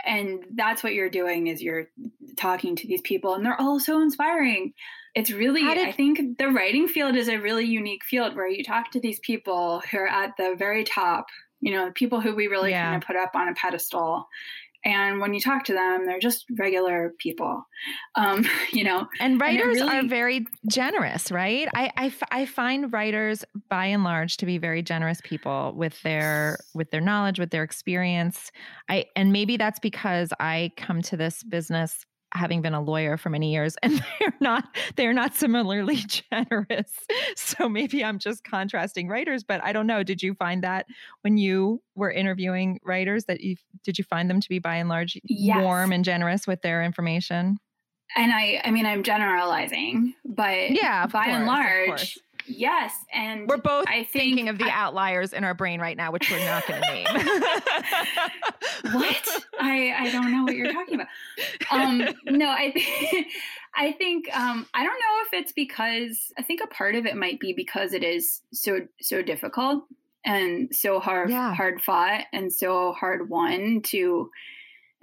and 0.05 0.43
that's 0.53 0.83
what 0.83 0.93
you're 0.93 1.09
doing 1.09 1.47
is 1.47 1.63
you're 1.63 1.87
talking 2.37 2.75
to 2.75 2.87
these 2.87 3.01
people 3.01 3.33
and 3.33 3.45
they're 3.45 3.59
all 3.59 3.79
so 3.79 4.01
inspiring 4.01 4.73
it's 5.15 5.31
really 5.31 5.63
did, 5.63 5.77
i 5.77 5.91
think 5.91 6.37
the 6.37 6.49
writing 6.49 6.87
field 6.87 7.15
is 7.15 7.27
a 7.27 7.37
really 7.37 7.65
unique 7.65 8.03
field 8.03 8.35
where 8.35 8.49
you 8.49 8.63
talk 8.63 8.91
to 8.91 8.99
these 8.99 9.19
people 9.19 9.81
who 9.89 9.97
are 9.97 10.07
at 10.07 10.35
the 10.37 10.55
very 10.57 10.83
top 10.83 11.27
you 11.65 11.71
know 11.71 11.91
people 11.95 12.21
who 12.21 12.35
we 12.35 12.47
really 12.47 12.69
yeah. 12.69 12.85
kind 12.85 13.03
of 13.03 13.07
put 13.07 13.15
up 13.15 13.35
on 13.35 13.49
a 13.49 13.53
pedestal. 13.53 14.27
And 14.87 15.19
when 15.19 15.33
you 15.33 15.39
talk 15.39 15.63
to 15.63 15.73
them 15.73 16.05
they're 16.05 16.19
just 16.19 16.45
regular 16.59 17.13
people. 17.17 17.65
Um, 18.13 18.45
you 18.71 18.83
know 18.83 19.07
and 19.19 19.41
writers 19.41 19.79
and 19.79 19.89
really, 19.89 20.05
are 20.05 20.07
very 20.07 20.45
generous 20.69 21.31
right? 21.31 21.67
I, 21.73 21.91
I, 21.97 22.13
I 22.31 22.45
find 22.45 22.93
writers 22.93 23.43
by 23.67 23.87
and 23.87 24.03
large 24.03 24.37
to 24.37 24.45
be 24.45 24.59
very 24.59 24.83
generous 24.83 25.21
people 25.23 25.73
with 25.75 25.99
their 26.03 26.59
with 26.75 26.91
their 26.91 27.01
knowledge 27.01 27.39
with 27.39 27.49
their 27.49 27.63
experience. 27.63 28.51
I 28.87 29.05
and 29.15 29.31
maybe 29.31 29.57
that's 29.57 29.79
because 29.79 30.31
i 30.39 30.71
come 30.77 31.01
to 31.01 31.17
this 31.17 31.41
business 31.41 32.05
having 32.35 32.61
been 32.61 32.73
a 32.73 32.81
lawyer 32.81 33.17
for 33.17 33.29
many 33.29 33.51
years 33.51 33.75
and 33.83 34.03
they're 34.19 34.35
not 34.39 34.75
they're 34.95 35.13
not 35.13 35.33
similarly 35.33 35.97
generous. 36.31 36.91
So 37.35 37.69
maybe 37.69 38.03
i'm 38.03 38.19
just 38.19 38.43
contrasting 38.43 39.07
writers 39.07 39.43
but 39.43 39.63
i 39.63 39.73
don't 39.73 39.87
know. 39.87 40.03
Did 40.03 40.21
you 40.21 40.33
find 40.35 40.63
that 40.63 40.85
when 41.21 41.37
you 41.37 41.81
were 41.95 42.11
interviewing 42.11 42.79
writers 42.83 43.25
that 43.25 43.41
you 43.41 43.55
did 43.83 43.97
you 43.97 44.03
find 44.03 44.29
them 44.29 44.41
to 44.41 44.49
be 44.49 44.59
by 44.59 44.75
and 44.75 44.89
large 44.89 45.19
yes. 45.23 45.61
warm 45.61 45.91
and 45.91 46.03
generous 46.03 46.47
with 46.47 46.61
their 46.61 46.83
information? 46.83 47.57
And 48.15 48.31
i 48.31 48.61
i 48.63 48.71
mean 48.71 48.85
i'm 48.85 49.03
generalizing 49.03 50.13
but 50.23 50.71
yeah 50.71 51.07
by 51.07 51.25
course, 51.25 51.35
and 51.35 51.45
large 51.45 52.19
Yes, 52.47 52.93
and 53.13 53.47
we're 53.47 53.57
both 53.57 53.85
I 53.87 54.03
thinking 54.03 54.49
of 54.49 54.57
the 54.57 54.65
I, 54.65 54.71
outliers 54.71 55.33
in 55.33 55.43
our 55.43 55.53
brain 55.53 55.79
right 55.79 55.97
now, 55.97 56.11
which 56.11 56.29
we're 56.29 56.45
not 56.45 56.67
going 56.67 56.81
to 56.81 56.93
name. 56.93 57.05
what? 58.93 59.29
I 59.59 59.93
I 59.97 60.11
don't 60.11 60.31
know 60.31 60.43
what 60.43 60.55
you're 60.55 60.71
talking 60.71 60.95
about. 60.95 61.07
Um, 61.71 62.07
no, 62.25 62.49
I 62.49 62.71
think 62.71 63.27
I 63.75 63.91
think 63.93 64.35
um, 64.35 64.67
I 64.73 64.83
don't 64.83 64.99
know 64.99 65.23
if 65.27 65.33
it's 65.33 65.51
because 65.51 66.31
I 66.37 66.43
think 66.43 66.61
a 66.63 66.67
part 66.67 66.95
of 66.95 67.05
it 67.05 67.15
might 67.15 67.39
be 67.39 67.53
because 67.53 67.93
it 67.93 68.03
is 68.03 68.41
so 68.51 68.81
so 69.01 69.21
difficult 69.21 69.85
and 70.23 70.73
so 70.75 70.99
hard 70.99 71.29
yeah. 71.29 71.53
hard 71.53 71.81
fought 71.81 72.25
and 72.33 72.51
so 72.51 72.93
hard 72.93 73.29
won 73.29 73.81
to 73.83 74.29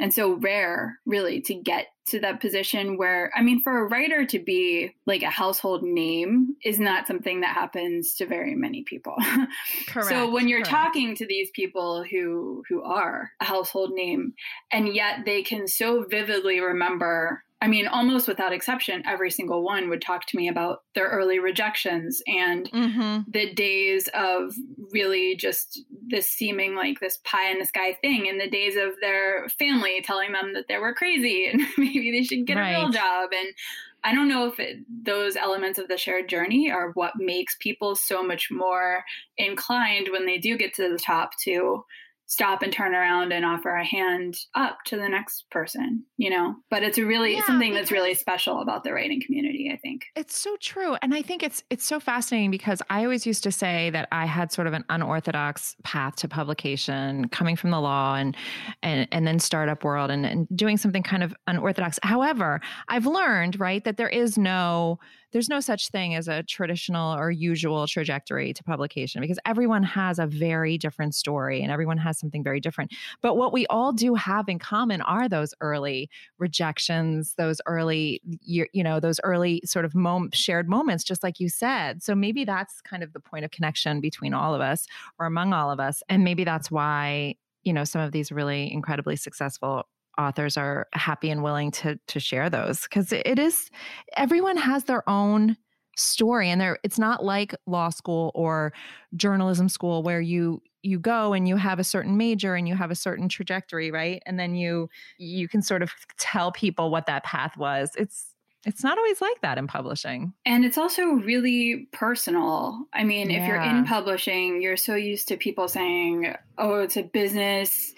and 0.03 0.13
so 0.13 0.35
rare 0.35 0.99
really 1.07 1.41
to 1.41 1.55
get 1.55 1.87
to 2.09 2.19
that 2.19 2.41
position 2.41 2.99
where 2.99 3.31
i 3.37 3.41
mean 3.41 3.63
for 3.63 3.79
a 3.79 3.89
writer 3.89 4.27
to 4.27 4.41
be 4.41 4.95
like 5.07 5.23
a 5.23 5.31
household 5.31 5.85
name 5.85 6.57
is 6.65 6.81
not 6.81 7.07
something 7.07 7.41
that 7.41 7.55
happens 7.55 8.15
to 8.15 8.27
very 8.27 8.57
many 8.57 8.83
people 8.83 9.15
correct, 9.87 10.09
so 10.09 10.29
when 10.29 10.49
you're 10.49 10.59
correct. 10.59 10.71
talking 10.71 11.15
to 11.15 11.27
these 11.27 11.51
people 11.55 12.05
who 12.11 12.65
who 12.69 12.83
are 12.83 13.31
a 13.41 13.45
household 13.45 13.93
name 13.93 14.35
and 14.73 14.93
yet 14.95 15.21
they 15.25 15.43
can 15.43 15.69
so 15.69 16.05
vividly 16.11 16.61
remember 16.61 17.45
I 17.63 17.69
mean, 17.69 17.87
almost 17.87 18.27
without 18.27 18.53
exception, 18.53 19.05
every 19.07 19.31
single 19.31 19.63
one 19.63 19.89
would 19.89 20.03
talk 20.03 20.27
to 20.27 20.37
me 20.37 20.49
about 20.49 20.83
their 20.97 21.07
early 21.07 21.39
rejections 21.39 22.21
and 22.27 22.69
mm-hmm. 22.73 23.31
the 23.31 23.55
days 23.55 24.09
of 24.15 24.53
really 24.91 25.37
just 25.37 25.81
this 26.09 26.29
seeming 26.29 26.75
like 26.75 26.99
this 26.99 27.21
pie 27.23 27.53
in 27.53 27.61
the 27.61 27.65
sky 27.65 27.97
thing, 28.03 28.29
and 28.29 28.41
the 28.41 28.51
days 28.51 28.75
of 28.75 28.95
their 29.01 29.49
family 29.61 30.03
telling 30.03 30.33
them 30.33 30.55
that 30.55 30.65
they 30.69 30.77
were 30.79 30.93
crazy 30.93 31.47
and 31.53 31.63
maybe 31.79 32.11
they 32.11 32.25
should 32.25 32.49
get 32.49 32.57
right. 32.57 32.73
a 32.73 32.81
real 32.81 32.91
job. 32.91 33.31
And 33.33 33.55
I 34.03 34.13
don't 34.13 34.29
know 34.29 34.49
if 34.49 34.59
it, 34.59 34.79
those 35.05 35.37
elements 35.37 35.79
of 35.79 35.87
the 35.87 35.97
shared 35.97 36.29
journey 36.29 36.69
are 36.69 36.91
what 36.95 37.13
makes 37.17 37.57
people 37.61 37.95
so 37.95 38.25
much 38.25 38.51
more 38.51 39.05
inclined 39.39 40.09
when 40.11 40.27
they 40.27 40.39
do 40.39 40.59
get 40.59 40.75
to 40.75 40.91
the 40.91 40.99
top 40.99 41.39
to 41.45 41.85
stop 42.33 42.63
and 42.63 42.73
turn 42.73 42.95
around 42.95 43.31
and 43.31 43.45
offer 43.45 43.77
a 43.77 43.85
hand 43.85 44.39
up 44.55 44.79
to 44.87 44.97
the 44.97 45.07
next 45.07 45.45
person, 45.51 46.03
you 46.17 46.31
know. 46.31 46.55
But 46.71 46.83
it's 46.83 46.99
really 46.99 47.35
yeah, 47.35 47.45
something 47.45 47.75
that's 47.75 47.93
really 47.93 48.15
special 48.15 48.63
about 48.63 48.85
the 48.85 48.93
writing 48.95 49.21
community, 49.21 49.71
I 49.71 49.77
think. 49.77 50.07
It's 50.17 50.39
so 50.39 50.57
true. 50.59 50.97
And 51.03 51.15
I 51.15 51.21
think 51.21 51.43
it's 51.43 51.63
it's 51.69 51.85
so 51.85 52.01
fascinating 52.01 52.51
because 52.51 52.81
I 52.89 53.05
always 53.05 53.27
used 53.27 53.43
to 53.43 53.53
say 53.53 53.91
that 53.91 54.09
I 54.13 54.25
had 54.25 54.51
sort 54.51 54.67
of 54.67 54.73
an 54.73 54.83
unorthodox 54.89 55.77
path 55.85 56.17
to 56.17 56.29
publication 56.29 57.29
coming 57.29 57.55
from 57.55 57.71
the 57.71 57.81
law 57.81 58.15
and 58.15 58.35
and 58.83 59.07
and 59.13 59.27
then 59.27 59.39
startup 59.39 59.85
world 59.85 60.11
and, 60.11 60.25
and 60.25 60.49
doing 60.57 60.79
something 60.79 61.03
kind 61.03 61.23
of 61.23 61.35
unorthodox. 61.47 61.99
However, 62.03 62.63
I've 62.89 63.05
learned, 63.05 63.61
right, 63.61 63.85
that 63.85 63.99
there 63.99 64.09
is 64.09 64.39
no 64.39 64.99
there's 65.33 65.49
no 65.49 65.61
such 65.61 65.89
thing 65.89 66.15
as 66.15 66.29
a 66.29 66.43
traditional 66.45 67.15
or 67.17 67.31
usual 67.31 67.87
trajectory 67.87 68.53
to 68.53 68.63
publication 68.63 69.21
because 69.21 69.39
everyone 69.45 69.83
has 69.83 70.19
a 70.19 70.27
very 70.27 70.79
different 70.79 71.15
story 71.15 71.63
and 71.63 71.71
everyone 71.71 71.99
has 71.99 72.19
something 72.19 72.45
very 72.45 72.61
different. 72.61 72.93
But 73.21 73.37
what 73.37 73.53
we 73.53 73.67
all 73.67 73.93
do 73.93 74.15
have 74.15 74.49
in 74.49 74.59
common 74.59 75.03
are 75.03 75.29
those 75.29 75.55
early 75.61 76.11
rejections, 76.39 77.35
those 77.37 77.61
early, 77.67 78.21
you, 78.43 78.67
know, 78.75 79.01
those 79.01 79.21
early 79.25 79.63
sort 79.65 79.85
of 79.85 79.95
mom- 79.95 80.31
shared 80.33 80.69
moments, 80.69 81.05
just 81.05 81.23
like 81.23 81.41
you 81.41 81.49
said. 81.49 82.03
So 82.03 82.15
maybe 82.15 82.45
that's 82.45 82.81
kind 82.83 83.03
of 83.03 83.13
the 83.13 83.21
point 83.21 83.45
of 83.45 83.51
connection 83.51 84.01
between 84.01 84.35
all 84.35 84.55
of 84.55 84.61
us 84.61 84.87
or 85.19 85.27
among 85.27 85.53
all 85.53 85.71
of 85.71 85.81
us. 85.81 86.03
And 86.09 86.25
maybe 86.25 86.45
that's 86.45 86.71
why 86.71 87.37
you 87.65 87.73
know 87.73 87.85
some 87.85 88.03
of 88.03 88.13
these 88.13 88.33
really 88.33 88.73
incredibly 88.73 89.15
successful 89.15 89.87
authors 90.19 90.57
are 90.57 90.89
happy 90.93 91.31
and 91.31 91.43
willing 91.43 91.71
to 91.71 91.99
to 92.07 92.21
share 92.21 92.51
those 92.51 92.83
because 92.83 93.13
it 93.13 93.39
is 93.39 93.71
everyone 94.17 94.57
has 94.57 94.85
their 94.85 95.09
own 95.09 95.57
story 95.97 96.49
and 96.49 96.61
there 96.61 96.79
it's 96.83 96.99
not 96.99 97.25
like 97.25 97.55
law 97.67 97.91
school 97.91 98.31
or 98.35 98.73
journalism 99.17 99.69
school 99.69 100.03
where 100.03 100.21
you 100.21 100.63
you 100.83 100.99
go 100.99 101.33
and 101.33 101.47
you 101.47 101.57
have 101.57 101.79
a 101.79 101.85
certain 101.85 102.17
major 102.17 102.55
and 102.55 102.67
you 102.67 102.75
have 102.75 102.91
a 102.91 102.95
certain 102.95 103.29
trajectory 103.29 103.91
right 103.91 104.23
and 104.27 104.39
then 104.39 104.55
you 104.55 104.89
you 105.19 105.49
can 105.49 105.63
sort 105.63 105.83
of 105.83 105.93
tell 106.19 106.51
people 106.51 106.91
what 106.91 107.07
that 107.07 107.25
path 107.25 107.57
was 107.57 107.91
it's 107.97 108.33
it's 108.65 108.85
not 108.85 108.97
always 108.97 109.21
like 109.21 109.41
that 109.41 109.59
in 109.59 109.67
publishing. 109.67 110.33
And 110.47 110.65
it's 110.65 110.79
also 110.79 111.03
really 111.05 111.89
personal. 111.93 112.87
I 112.93 113.03
mean, 113.03 113.31
yeah. 113.31 113.43
if 113.43 113.49
you're 113.49 113.61
in 113.61 113.85
publishing, 113.85 114.63
you're 114.63 114.77
so 114.77 114.95
used 114.95 115.29
to 115.29 115.37
people 115.37 115.67
saying, 115.67 116.35
oh, 116.59 116.77
it's 116.77 116.97
a 116.97 117.03
business 117.03 117.93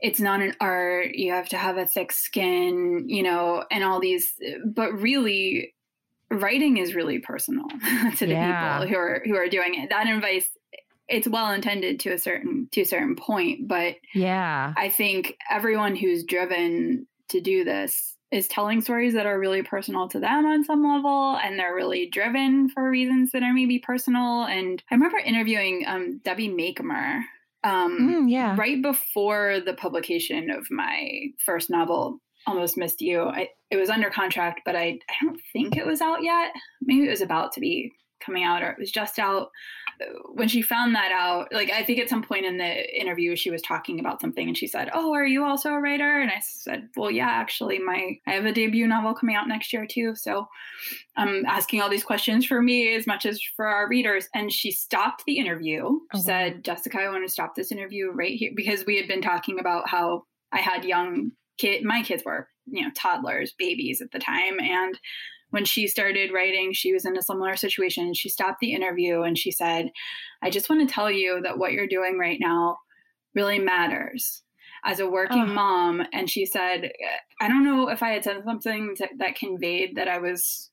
it's 0.00 0.20
not 0.20 0.40
an 0.40 0.54
art 0.60 1.14
you 1.14 1.32
have 1.32 1.48
to 1.48 1.56
have 1.56 1.76
a 1.76 1.86
thick 1.86 2.12
skin 2.12 3.04
you 3.08 3.22
know 3.22 3.64
and 3.70 3.82
all 3.82 4.00
these 4.00 4.34
but 4.64 4.92
really 4.92 5.74
writing 6.30 6.76
is 6.76 6.94
really 6.94 7.18
personal 7.18 7.66
to 8.16 8.26
the 8.26 8.32
yeah. 8.32 8.78
people 8.78 8.88
who 8.88 8.96
are 8.96 9.22
who 9.24 9.36
are 9.36 9.48
doing 9.48 9.74
it. 9.74 9.90
That 9.90 10.06
advice 10.06 10.48
it's 11.08 11.26
well 11.26 11.50
intended 11.52 12.00
to 12.00 12.10
a 12.10 12.18
certain 12.18 12.68
to 12.72 12.82
a 12.82 12.86
certain 12.86 13.16
point 13.16 13.66
but 13.66 13.96
yeah. 14.14 14.74
I 14.76 14.88
think 14.88 15.36
everyone 15.50 15.96
who's 15.96 16.24
driven 16.24 17.06
to 17.30 17.40
do 17.40 17.64
this 17.64 18.16
is 18.30 18.46
telling 18.46 18.82
stories 18.82 19.14
that 19.14 19.24
are 19.24 19.38
really 19.38 19.62
personal 19.62 20.06
to 20.06 20.20
them 20.20 20.44
on 20.44 20.62
some 20.62 20.86
level 20.86 21.38
and 21.42 21.58
they're 21.58 21.74
really 21.74 22.10
driven 22.10 22.68
for 22.68 22.90
reasons 22.90 23.32
that 23.32 23.42
are 23.42 23.54
maybe 23.54 23.78
personal. 23.78 24.44
And 24.44 24.82
i 24.90 24.94
remember 24.94 25.16
interviewing 25.18 25.84
um, 25.86 26.18
debbie 26.18 26.48
Macomber 26.48 27.24
um, 27.64 27.98
mm, 28.00 28.30
yeah. 28.30 28.54
right 28.56 28.80
before 28.80 29.60
the 29.64 29.74
publication 29.74 30.50
of 30.50 30.70
my 30.70 31.26
first 31.44 31.70
novel, 31.70 32.20
Almost 32.46 32.76
Missed 32.76 33.00
You. 33.00 33.22
I, 33.22 33.48
it 33.70 33.76
was 33.76 33.90
under 33.90 34.10
contract, 34.10 34.60
but 34.64 34.76
I, 34.76 34.98
I 35.08 35.24
don't 35.24 35.40
think 35.52 35.76
it 35.76 35.86
was 35.86 36.00
out 36.00 36.22
yet. 36.22 36.52
Maybe 36.80 37.06
it 37.06 37.10
was 37.10 37.20
about 37.20 37.52
to 37.52 37.60
be 37.60 37.92
coming 38.24 38.44
out 38.44 38.62
or 38.62 38.70
it 38.70 38.78
was 38.78 38.90
just 38.90 39.18
out 39.18 39.48
when 40.32 40.48
she 40.48 40.62
found 40.62 40.94
that 40.94 41.10
out 41.12 41.52
like 41.52 41.70
i 41.70 41.82
think 41.82 41.98
at 41.98 42.08
some 42.08 42.22
point 42.22 42.44
in 42.44 42.58
the 42.58 43.00
interview 43.00 43.34
she 43.34 43.50
was 43.50 43.62
talking 43.62 43.98
about 44.00 44.20
something 44.20 44.46
and 44.46 44.56
she 44.56 44.66
said 44.66 44.90
oh 44.92 45.12
are 45.14 45.26
you 45.26 45.44
also 45.44 45.70
a 45.70 45.80
writer? 45.80 46.20
And 46.20 46.30
i 46.30 46.40
said 46.40 46.88
well 46.96 47.10
yeah 47.10 47.28
actually 47.28 47.78
my 47.78 48.18
i 48.26 48.32
have 48.32 48.44
a 48.44 48.52
debut 48.52 48.86
novel 48.86 49.14
coming 49.14 49.36
out 49.36 49.48
next 49.48 49.72
year 49.72 49.86
too. 49.86 50.14
So 50.14 50.46
i'm 51.16 51.44
asking 51.46 51.80
all 51.80 51.90
these 51.90 52.04
questions 52.04 52.46
for 52.46 52.62
me 52.62 52.94
as 52.94 53.06
much 53.06 53.26
as 53.26 53.40
for 53.56 53.66
our 53.66 53.88
readers. 53.88 54.28
And 54.34 54.52
she 54.52 54.70
stopped 54.70 55.24
the 55.26 55.38
interview 55.38 55.84
oh, 55.84 56.00
she 56.14 56.22
said 56.22 56.64
jessica 56.64 57.00
i 57.00 57.08
want 57.08 57.26
to 57.26 57.32
stop 57.32 57.54
this 57.54 57.72
interview 57.72 58.10
right 58.10 58.36
here 58.36 58.52
because 58.54 58.86
we 58.86 58.96
had 58.96 59.08
been 59.08 59.22
talking 59.22 59.58
about 59.58 59.88
how 59.88 60.24
i 60.52 60.58
had 60.58 60.84
young 60.84 61.32
kid 61.58 61.84
my 61.84 62.02
kids 62.02 62.22
were 62.24 62.48
you 62.70 62.82
know 62.82 62.90
toddlers 62.94 63.52
babies 63.58 64.00
at 64.00 64.10
the 64.12 64.18
time. 64.18 64.60
And 64.60 64.98
when 65.50 65.64
she 65.64 65.86
started 65.86 66.32
writing, 66.32 66.72
she 66.72 66.92
was 66.92 67.04
in 67.04 67.16
a 67.16 67.22
similar 67.22 67.56
situation. 67.56 68.14
She 68.14 68.28
stopped 68.28 68.60
the 68.60 68.74
interview 68.74 69.22
and 69.22 69.38
she 69.38 69.50
said, 69.50 69.90
I 70.42 70.50
just 70.50 70.68
want 70.68 70.86
to 70.86 70.92
tell 70.92 71.10
you 71.10 71.40
that 71.42 71.58
what 71.58 71.72
you're 71.72 71.86
doing 71.86 72.18
right 72.18 72.38
now 72.40 72.78
really 73.34 73.58
matters 73.58 74.42
as 74.84 75.00
a 75.00 75.08
working 75.08 75.42
uh-huh. 75.42 75.54
mom. 75.54 76.02
And 76.12 76.28
she 76.28 76.46
said, 76.46 76.92
I 77.40 77.48
don't 77.48 77.64
know 77.64 77.88
if 77.88 78.02
I 78.02 78.10
had 78.10 78.24
said 78.24 78.44
something 78.44 78.94
to, 78.96 79.08
that 79.18 79.36
conveyed 79.36 79.96
that 79.96 80.08
I 80.08 80.18
was 80.18 80.70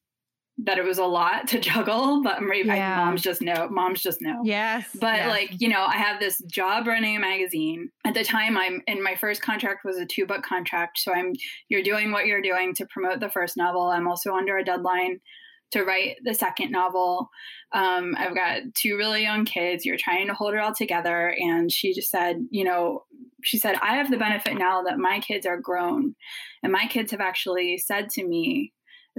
that 0.57 0.77
it 0.77 0.85
was 0.85 0.97
a 0.97 1.05
lot 1.05 1.47
to 1.49 1.59
juggle, 1.59 2.23
but 2.23 2.37
I'm 2.37 2.51
yeah. 2.53 2.97
moms 2.97 3.21
just 3.21 3.41
know. 3.41 3.67
Moms 3.69 4.01
just 4.01 4.21
know. 4.21 4.41
Yes. 4.43 4.87
But 4.99 5.17
yes. 5.17 5.29
like, 5.29 5.61
you 5.61 5.67
know, 5.67 5.85
I 5.85 5.97
have 5.97 6.19
this 6.19 6.41
job 6.47 6.87
running 6.87 7.17
a 7.17 7.19
magazine. 7.19 7.89
At 8.05 8.13
the 8.13 8.23
time 8.23 8.57
I'm 8.57 8.81
in 8.87 9.03
my 9.03 9.15
first 9.15 9.41
contract 9.41 9.83
was 9.83 9.97
a 9.97 10.05
two 10.05 10.25
book 10.25 10.43
contract. 10.43 10.99
So 10.99 11.13
I'm 11.13 11.33
you're 11.69 11.83
doing 11.83 12.11
what 12.11 12.25
you're 12.25 12.41
doing 12.41 12.73
to 12.75 12.85
promote 12.87 13.19
the 13.19 13.29
first 13.29 13.57
novel. 13.57 13.83
I'm 13.83 14.07
also 14.07 14.33
under 14.33 14.57
a 14.57 14.63
deadline 14.63 15.19
to 15.71 15.83
write 15.83 16.17
the 16.23 16.33
second 16.33 16.71
novel. 16.71 17.29
Um, 17.73 18.15
I've 18.17 18.35
got 18.35 18.61
two 18.75 18.95
really 18.97 19.23
young 19.23 19.43
kids. 19.43 19.83
You're 19.83 19.97
trying 19.97 20.27
to 20.27 20.33
hold 20.33 20.53
it 20.53 20.59
all 20.59 20.73
together. 20.73 21.35
And 21.37 21.71
she 21.71 21.93
just 21.93 22.09
said, 22.09 22.37
you 22.49 22.63
know, 22.63 23.03
she 23.43 23.57
said, 23.57 23.75
I 23.81 23.97
have 23.97 24.09
the 24.09 24.17
benefit 24.17 24.57
now 24.57 24.83
that 24.83 24.97
my 24.97 25.19
kids 25.19 25.45
are 25.45 25.59
grown. 25.59 26.15
And 26.63 26.71
my 26.71 26.87
kids 26.87 27.11
have 27.11 27.19
actually 27.19 27.77
said 27.77 28.09
to 28.11 28.25
me, 28.25 28.71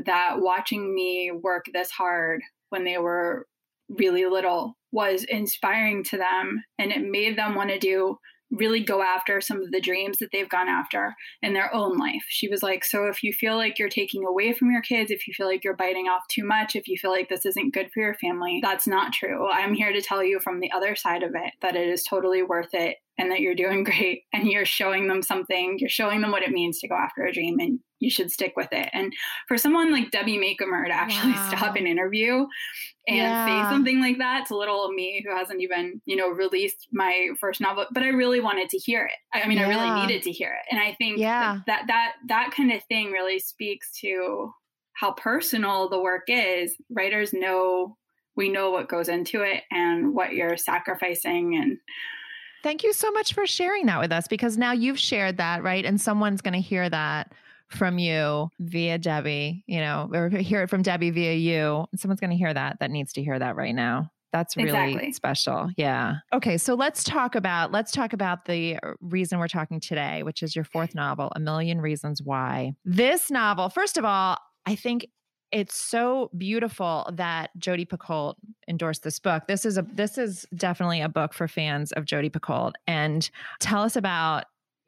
that 0.04 0.40
watching 0.40 0.94
me 0.94 1.32
work 1.32 1.66
this 1.72 1.90
hard 1.90 2.42
when 2.70 2.84
they 2.84 2.98
were 2.98 3.46
really 3.88 4.26
little 4.26 4.76
was 4.92 5.24
inspiring 5.24 6.02
to 6.04 6.16
them 6.16 6.62
and 6.78 6.90
it 6.90 7.02
made 7.02 7.38
them 7.38 7.54
want 7.54 7.70
to 7.70 7.78
do 7.78 8.18
really 8.52 8.80
go 8.80 9.02
after 9.02 9.40
some 9.40 9.60
of 9.60 9.70
the 9.72 9.80
dreams 9.80 10.18
that 10.18 10.28
they've 10.32 10.48
gone 10.48 10.68
after 10.68 11.14
in 11.42 11.52
their 11.52 11.74
own 11.74 11.98
life. 11.98 12.22
She 12.28 12.48
was 12.48 12.62
like, 12.62 12.84
So 12.84 13.06
if 13.06 13.22
you 13.22 13.32
feel 13.32 13.56
like 13.56 13.78
you're 13.78 13.88
taking 13.88 14.24
away 14.24 14.52
from 14.52 14.70
your 14.70 14.82
kids, 14.82 15.10
if 15.10 15.26
you 15.26 15.34
feel 15.34 15.46
like 15.46 15.64
you're 15.64 15.76
biting 15.76 16.06
off 16.06 16.22
too 16.28 16.44
much, 16.44 16.76
if 16.76 16.86
you 16.86 16.96
feel 16.96 17.10
like 17.10 17.28
this 17.28 17.44
isn't 17.44 17.74
good 17.74 17.90
for 17.92 18.00
your 18.00 18.14
family, 18.14 18.60
that's 18.62 18.86
not 18.86 19.12
true. 19.12 19.48
I'm 19.48 19.74
here 19.74 19.92
to 19.92 20.00
tell 20.00 20.22
you 20.22 20.38
from 20.40 20.60
the 20.60 20.70
other 20.72 20.94
side 20.94 21.22
of 21.22 21.30
it 21.34 21.52
that 21.60 21.76
it 21.76 21.88
is 21.88 22.04
totally 22.04 22.42
worth 22.42 22.72
it 22.72 22.98
and 23.18 23.30
that 23.30 23.40
you're 23.40 23.54
doing 23.54 23.84
great 23.84 24.22
and 24.32 24.48
you're 24.48 24.64
showing 24.64 25.08
them 25.08 25.22
something, 25.22 25.78
you're 25.78 25.88
showing 25.88 26.20
them 26.20 26.30
what 26.30 26.42
it 26.42 26.50
means 26.50 26.80
to 26.80 26.88
go 26.88 26.94
after 26.94 27.24
a 27.24 27.32
dream 27.32 27.58
and 27.58 27.80
you 27.98 28.10
should 28.10 28.30
stick 28.30 28.52
with 28.56 28.68
it. 28.72 28.90
And 28.92 29.12
for 29.48 29.56
someone 29.56 29.90
like 29.90 30.10
Debbie 30.10 30.38
Macomber 30.38 30.84
to 30.84 30.92
actually 30.92 31.32
wow. 31.32 31.48
stop 31.48 31.76
an 31.76 31.86
interview 31.86 32.46
and 33.08 33.16
yeah. 33.16 33.46
say 33.46 33.70
something 33.70 34.00
like 34.00 34.18
that 34.18 34.46
to 34.48 34.56
little 34.56 34.92
me 34.92 35.24
who 35.24 35.34
hasn't 35.34 35.62
even, 35.62 36.02
you 36.04 36.16
know, 36.16 36.28
released 36.28 36.88
my 36.92 37.30
first 37.40 37.60
novel, 37.60 37.86
but 37.92 38.02
I 38.02 38.08
really 38.08 38.40
wanted 38.40 38.68
to 38.70 38.78
hear 38.78 39.06
it. 39.06 39.38
I 39.38 39.48
mean, 39.48 39.58
yeah. 39.58 39.66
I 39.66 39.68
really 39.68 40.00
needed 40.02 40.22
to 40.24 40.32
hear 40.32 40.52
it. 40.52 40.66
And 40.70 40.80
I 40.80 40.94
think 40.94 41.18
yeah. 41.18 41.60
that, 41.66 41.86
that 41.86 41.86
that 41.86 42.12
that 42.28 42.50
kind 42.54 42.72
of 42.72 42.82
thing 42.84 43.12
really 43.12 43.38
speaks 43.38 43.98
to 44.00 44.52
how 44.92 45.12
personal 45.12 45.88
the 45.88 46.00
work 46.00 46.24
is. 46.28 46.76
Writers 46.90 47.32
know 47.32 47.96
we 48.36 48.50
know 48.50 48.70
what 48.70 48.88
goes 48.88 49.08
into 49.08 49.42
it 49.42 49.62
and 49.70 50.14
what 50.14 50.34
you're 50.34 50.58
sacrificing 50.58 51.56
and 51.56 51.78
Thank 52.66 52.82
you 52.82 52.92
so 52.92 53.12
much 53.12 53.32
for 53.32 53.46
sharing 53.46 53.86
that 53.86 54.00
with 54.00 54.10
us 54.10 54.26
because 54.26 54.58
now 54.58 54.72
you've 54.72 54.98
shared 54.98 55.36
that, 55.36 55.62
right? 55.62 55.84
And 55.84 56.00
someone's 56.00 56.40
going 56.40 56.54
to 56.54 56.60
hear 56.60 56.90
that 56.90 57.32
from 57.68 58.00
you 58.00 58.50
via 58.58 58.98
Debbie, 58.98 59.62
you 59.68 59.78
know, 59.78 60.10
or 60.12 60.28
hear 60.30 60.64
it 60.64 60.66
from 60.68 60.82
Debbie 60.82 61.10
via 61.10 61.34
you. 61.34 61.86
Someone's 61.94 62.18
going 62.18 62.30
to 62.32 62.36
hear 62.36 62.52
that 62.52 62.78
that 62.80 62.90
needs 62.90 63.12
to 63.12 63.22
hear 63.22 63.38
that 63.38 63.54
right 63.54 63.72
now. 63.72 64.10
That's 64.32 64.56
really 64.56 64.70
exactly. 64.70 65.12
special. 65.12 65.70
Yeah. 65.76 66.16
Okay, 66.32 66.58
so 66.58 66.74
let's 66.74 67.04
talk 67.04 67.36
about 67.36 67.70
let's 67.70 67.92
talk 67.92 68.12
about 68.12 68.46
the 68.46 68.80
uh, 68.82 68.94
reason 69.00 69.38
we're 69.38 69.46
talking 69.46 69.78
today, 69.78 70.24
which 70.24 70.42
is 70.42 70.56
your 70.56 70.64
fourth 70.64 70.92
novel, 70.92 71.32
A 71.36 71.38
Million 71.38 71.80
Reasons 71.80 72.20
Why. 72.20 72.72
This 72.84 73.30
novel, 73.30 73.68
first 73.68 73.96
of 73.96 74.04
all, 74.04 74.38
I 74.66 74.74
think 74.74 75.06
it's 75.56 75.74
so 75.74 76.30
beautiful 76.36 77.08
that 77.14 77.48
Jodi 77.58 77.86
Picoult 77.86 78.34
endorsed 78.68 79.02
this 79.02 79.18
book. 79.18 79.44
This 79.48 79.64
is 79.64 79.78
a 79.78 79.82
this 79.90 80.18
is 80.18 80.46
definitely 80.54 81.00
a 81.00 81.08
book 81.08 81.32
for 81.32 81.48
fans 81.48 81.92
of 81.92 82.04
Jodi 82.04 82.28
Picoult. 82.28 82.74
And 82.86 83.30
tell 83.58 83.82
us 83.82 83.96
about 83.96 84.44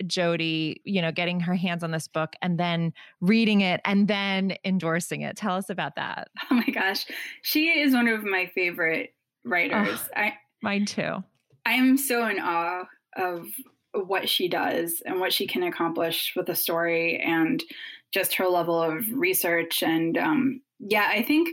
Jodi, 0.07 0.83
you 0.85 1.01
know, 1.01 1.11
getting 1.11 1.41
her 1.41 1.55
hands 1.55 1.83
on 1.83 1.91
this 1.91 2.07
book 2.07 2.35
and 2.43 2.61
then 2.61 2.93
reading 3.23 3.63
it 3.63 3.81
and 3.87 4.09
then 4.09 4.57
endorsing 4.63 5.23
it. 5.23 5.39
Tell 5.39 5.57
us 5.57 5.71
about 5.71 5.97
that. 5.97 6.29
Oh 6.51 6.55
my 6.57 6.71
gosh. 6.71 7.07
She 7.41 7.69
is 7.71 7.95
one 7.95 8.07
of 8.07 8.23
my 8.23 8.51
favorite 8.55 9.15
writers. 9.47 9.99
Oh, 10.03 10.21
I 10.21 10.35
mine 10.63 10.85
too. 10.85 11.25
I 11.65 11.73
am 11.73 11.97
so 11.97 12.27
in 12.27 12.39
awe 12.39 12.85
of 13.17 13.47
what 13.95 14.29
she 14.29 14.49
does 14.49 15.03
and 15.07 15.19
what 15.19 15.33
she 15.33 15.47
can 15.47 15.63
accomplish 15.63 16.35
with 16.37 16.51
a 16.51 16.55
story 16.55 17.19
and 17.19 17.65
just 18.13 18.35
her 18.35 18.49
level 18.49 18.81
of 18.81 19.05
research 19.13 19.83
and 19.83 20.17
um, 20.19 20.61
yeah 20.79 21.09
i 21.11 21.23
think 21.23 21.49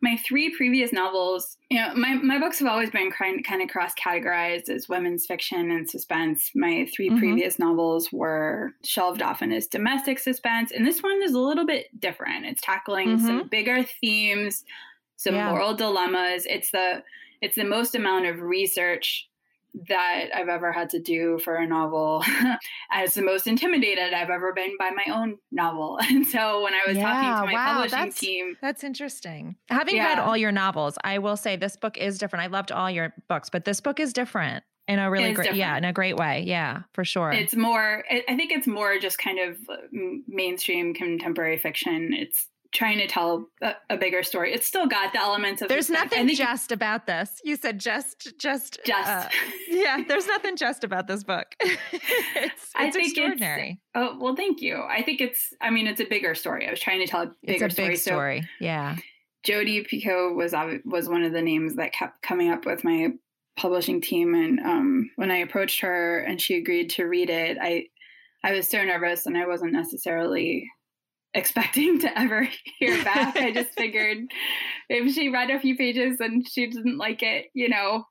my 0.00 0.16
three 0.16 0.54
previous 0.56 0.92
novels, 0.92 1.56
you 1.70 1.78
know, 1.78 1.92
my, 1.94 2.14
my 2.14 2.38
books 2.38 2.60
have 2.60 2.68
always 2.68 2.90
been 2.90 3.10
kind, 3.10 3.44
kind 3.44 3.62
of 3.62 3.68
cross 3.68 3.92
categorized 3.94 4.68
as 4.68 4.88
women's 4.88 5.26
fiction 5.26 5.72
and 5.72 5.90
suspense. 5.90 6.52
My 6.54 6.86
3 6.94 7.08
mm-hmm. 7.08 7.18
previous 7.18 7.58
novels 7.58 8.12
were 8.12 8.74
shelved 8.84 9.22
often 9.22 9.52
as 9.52 9.66
domestic 9.66 10.20
suspense. 10.20 10.70
And 10.70 10.86
this 10.86 11.02
one 11.02 11.20
is 11.22 11.32
a 11.32 11.40
little 11.40 11.66
bit 11.66 11.86
different. 11.98 12.46
It's 12.46 12.62
tackling 12.62 13.16
mm-hmm. 13.16 13.26
some 13.26 13.48
bigger 13.48 13.82
themes, 14.00 14.64
some 15.16 15.34
yeah. 15.34 15.50
moral 15.50 15.74
dilemmas. 15.74 16.46
It's 16.46 16.70
the 16.70 17.02
it's 17.40 17.56
the 17.56 17.64
most 17.64 17.94
amount 17.94 18.26
of 18.26 18.40
research 18.40 19.28
that 19.88 20.26
I've 20.34 20.48
ever 20.48 20.72
had 20.72 20.90
to 20.90 21.00
do 21.00 21.38
for 21.38 21.56
a 21.56 21.66
novel 21.66 22.24
as 22.90 23.14
the 23.14 23.22
most 23.22 23.46
intimidated 23.46 24.12
I've 24.12 24.30
ever 24.30 24.52
been 24.52 24.76
by 24.78 24.90
my 24.90 25.14
own 25.14 25.36
novel. 25.52 25.98
And 26.08 26.26
so 26.26 26.64
when 26.64 26.74
I 26.74 26.80
was 26.86 26.96
yeah, 26.96 27.02
talking 27.02 27.46
to 27.46 27.52
my 27.52 27.52
wow, 27.52 27.74
publishing 27.74 27.98
that's, 27.98 28.18
team, 28.18 28.56
that's 28.62 28.82
interesting. 28.82 29.56
Having 29.68 29.96
yeah. 29.96 30.06
read 30.06 30.18
all 30.18 30.36
your 30.36 30.50
novels, 30.50 30.96
I 31.04 31.18
will 31.18 31.36
say 31.36 31.54
this 31.54 31.76
book 31.76 31.96
is 31.98 32.18
different. 32.18 32.44
I 32.44 32.48
loved 32.48 32.72
all 32.72 32.90
your 32.90 33.14
books, 33.28 33.50
but 33.50 33.64
this 33.64 33.80
book 33.80 34.00
is 34.00 34.12
different 34.12 34.64
in 34.88 34.98
a 34.98 35.10
really 35.10 35.34
great 35.34 35.44
different. 35.44 35.58
yeah 35.58 35.76
in 35.76 35.84
a 35.84 35.92
great 35.92 36.16
way 36.16 36.42
yeah 36.46 36.80
for 36.94 37.04
sure 37.04 37.30
it's 37.30 37.54
more 37.54 38.04
i 38.10 38.34
think 38.36 38.50
it's 38.50 38.66
more 38.66 38.98
just 38.98 39.18
kind 39.18 39.38
of 39.38 39.58
uh, 39.68 39.76
mainstream 40.26 40.94
contemporary 40.94 41.58
fiction 41.58 42.14
it's 42.14 42.48
trying 42.72 42.98
to 42.98 43.06
tell 43.06 43.46
a, 43.62 43.74
a, 43.90 43.96
bigger 43.96 44.22
story. 44.22 44.52
It's 44.52 44.66
still 44.66 44.86
got 44.86 45.12
the 45.12 45.20
elements 45.20 45.62
of. 45.62 45.68
There's 45.68 45.88
nothing 45.90 46.28
just 46.34 46.70
about 46.70 47.06
this. 47.06 47.40
You 47.44 47.56
said 47.56 47.78
just, 47.78 48.38
just, 48.38 48.80
just. 48.84 49.08
Uh, 49.08 49.28
yeah, 49.68 50.02
there's 50.06 50.26
nothing 50.26 50.56
just 50.56 50.84
about 50.84 51.06
this 51.06 51.24
book. 51.24 51.46
it's, 51.60 51.80
it's 52.36 52.72
I 52.76 52.90
think 52.90 53.08
extraordinary. 53.08 53.70
It's, 53.70 53.80
oh 53.94 54.18
well, 54.20 54.36
thank 54.36 54.60
you. 54.60 54.82
I 54.82 55.02
think 55.02 55.20
it's. 55.20 55.52
I 55.60 55.70
mean, 55.70 55.86
it's 55.86 56.00
a 56.00 56.04
bigger 56.04 56.34
story. 56.34 56.66
I 56.66 56.70
was 56.70 56.80
trying 56.80 57.00
to 57.00 57.06
tell 57.06 57.22
a 57.22 57.32
bigger 57.44 57.66
it's 57.66 57.74
a 57.74 57.76
story. 57.76 57.88
Big 57.88 57.98
story. 57.98 58.40
So, 58.42 58.46
yeah. 58.60 58.96
Jodi 59.44 59.84
Picoult 59.84 60.34
was 60.34 60.54
was 60.84 61.08
one 61.08 61.22
of 61.22 61.32
the 61.32 61.42
names 61.42 61.76
that 61.76 61.92
kept 61.92 62.22
coming 62.22 62.50
up 62.50 62.66
with 62.66 62.84
my 62.84 63.08
publishing 63.56 64.00
team, 64.00 64.34
and 64.34 64.60
um, 64.60 65.10
when 65.16 65.30
I 65.30 65.38
approached 65.38 65.80
her 65.80 66.20
and 66.20 66.40
she 66.40 66.56
agreed 66.56 66.90
to 66.90 67.04
read 67.04 67.30
it, 67.30 67.56
I 67.60 67.86
I 68.44 68.52
was 68.52 68.68
so 68.68 68.84
nervous 68.84 69.26
and 69.26 69.36
I 69.36 69.46
wasn't 69.46 69.72
necessarily 69.72 70.68
expecting 71.34 72.00
to 72.00 72.18
ever 72.18 72.48
hear 72.78 73.02
back. 73.04 73.36
I 73.36 73.52
just 73.52 73.72
figured 73.76 74.18
if 74.88 75.14
she 75.14 75.28
read 75.28 75.50
a 75.50 75.60
few 75.60 75.76
pages 75.76 76.20
and 76.20 76.48
she 76.48 76.66
didn't 76.66 76.98
like 76.98 77.22
it, 77.22 77.46
you 77.54 77.68
know, 77.68 78.04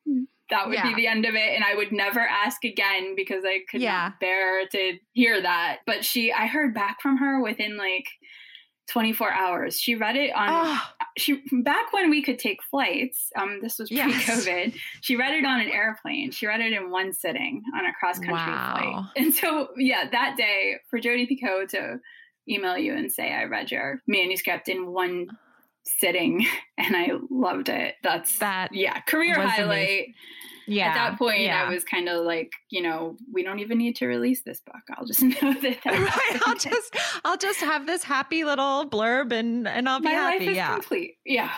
that 0.50 0.68
would 0.68 0.76
yeah. 0.76 0.88
be 0.88 0.96
the 0.96 1.08
end 1.08 1.26
of 1.26 1.36
it. 1.36 1.56
And 1.56 1.64
I 1.64 1.76
would 1.76 1.92
never 1.92 2.22
ask 2.22 2.64
again 2.64 3.16
because 3.16 3.44
I 3.46 3.60
could 3.70 3.82
yeah. 3.82 4.10
not 4.10 4.20
bear 4.20 4.68
to 4.68 4.94
hear 5.14 5.42
that. 5.42 5.80
But 5.86 6.06
she, 6.06 6.32
I 6.32 6.48
heard 6.48 6.74
back 6.74 7.02
from 7.02 7.18
her 7.18 7.42
within 7.42 7.78
like 7.78 8.06
24 8.88 9.32
hours. 9.32 9.78
She 9.78 9.96
read 9.96 10.16
it 10.16 10.34
on 10.34 10.48
oh. 10.50 10.82
she 11.18 11.42
back 11.64 11.92
when 11.92 12.10
we 12.10 12.22
could 12.22 12.40
take 12.40 12.60
flights. 12.72 13.30
Um, 13.38 13.60
this 13.62 13.78
was 13.78 13.90
pre-COVID. 13.90 14.74
Yes. 14.74 14.74
She 15.02 15.18
read 15.18 15.34
it 15.34 15.46
on 15.46 15.60
an 15.60 15.70
airplane. 15.70 16.32
She 16.32 16.48
read 16.48 16.62
it 16.62 16.72
in 16.72 16.90
one 16.90 17.12
sitting 17.12 17.62
on 17.78 17.86
a 17.86 17.94
cross-country 17.94 18.34
wow. 18.34 18.78
flight. 18.80 19.06
And 19.18 19.36
so, 19.36 19.70
yeah, 19.76 20.10
that 20.10 20.36
day 20.38 20.76
for 20.90 21.00
Jodi 21.00 21.28
Picoult 21.28 21.70
to 21.70 22.00
email 22.50 22.78
you 22.78 22.94
and 22.96 23.12
say 23.12 23.34
I 23.34 23.46
read 23.46 23.72
your 23.72 24.02
manuscript 24.08 24.70
in 24.70 24.88
one 24.88 25.28
sitting 25.84 26.46
and 26.78 26.96
I 26.96 27.12
loved 27.30 27.70
it. 27.70 27.96
That's 28.04 28.40
that. 28.40 28.74
Yeah, 28.74 29.00
career 29.02 29.36
highlight. 29.36 29.88
Amazing. 29.88 30.14
Yeah. 30.70 30.88
At 30.88 30.94
that 30.96 31.18
point, 31.18 31.40
yeah. 31.40 31.64
I 31.64 31.74
was 31.74 31.86
kind 31.86 32.10
of 32.10 32.26
like, 32.26 32.52
you 32.70 32.82
know, 32.82 33.16
we 33.32 33.42
don't 33.42 33.60
even 33.60 33.78
need 33.78 33.96
to 33.98 34.06
release 34.06 34.42
this 34.42 34.60
book. 34.60 34.82
I'll 34.98 35.06
just 35.06 35.22
know 35.24 35.32
that. 35.32 35.80
right. 35.86 36.42
I'll 36.46 36.58
just, 36.58 36.96
I'll 37.24 37.38
just 37.38 37.62
have 37.62 37.88
this 37.88 38.04
happy 38.04 38.44
little 38.44 38.86
blurb 38.86 39.32
and 39.32 39.66
and 39.66 39.88
I'll 39.88 40.00
be 40.00 40.06
My 40.06 40.12
happy. 40.12 40.40
Life 40.40 40.50
is 40.50 40.56
yeah. 40.58 40.74
complete. 40.74 41.18
Yeah 41.26 41.52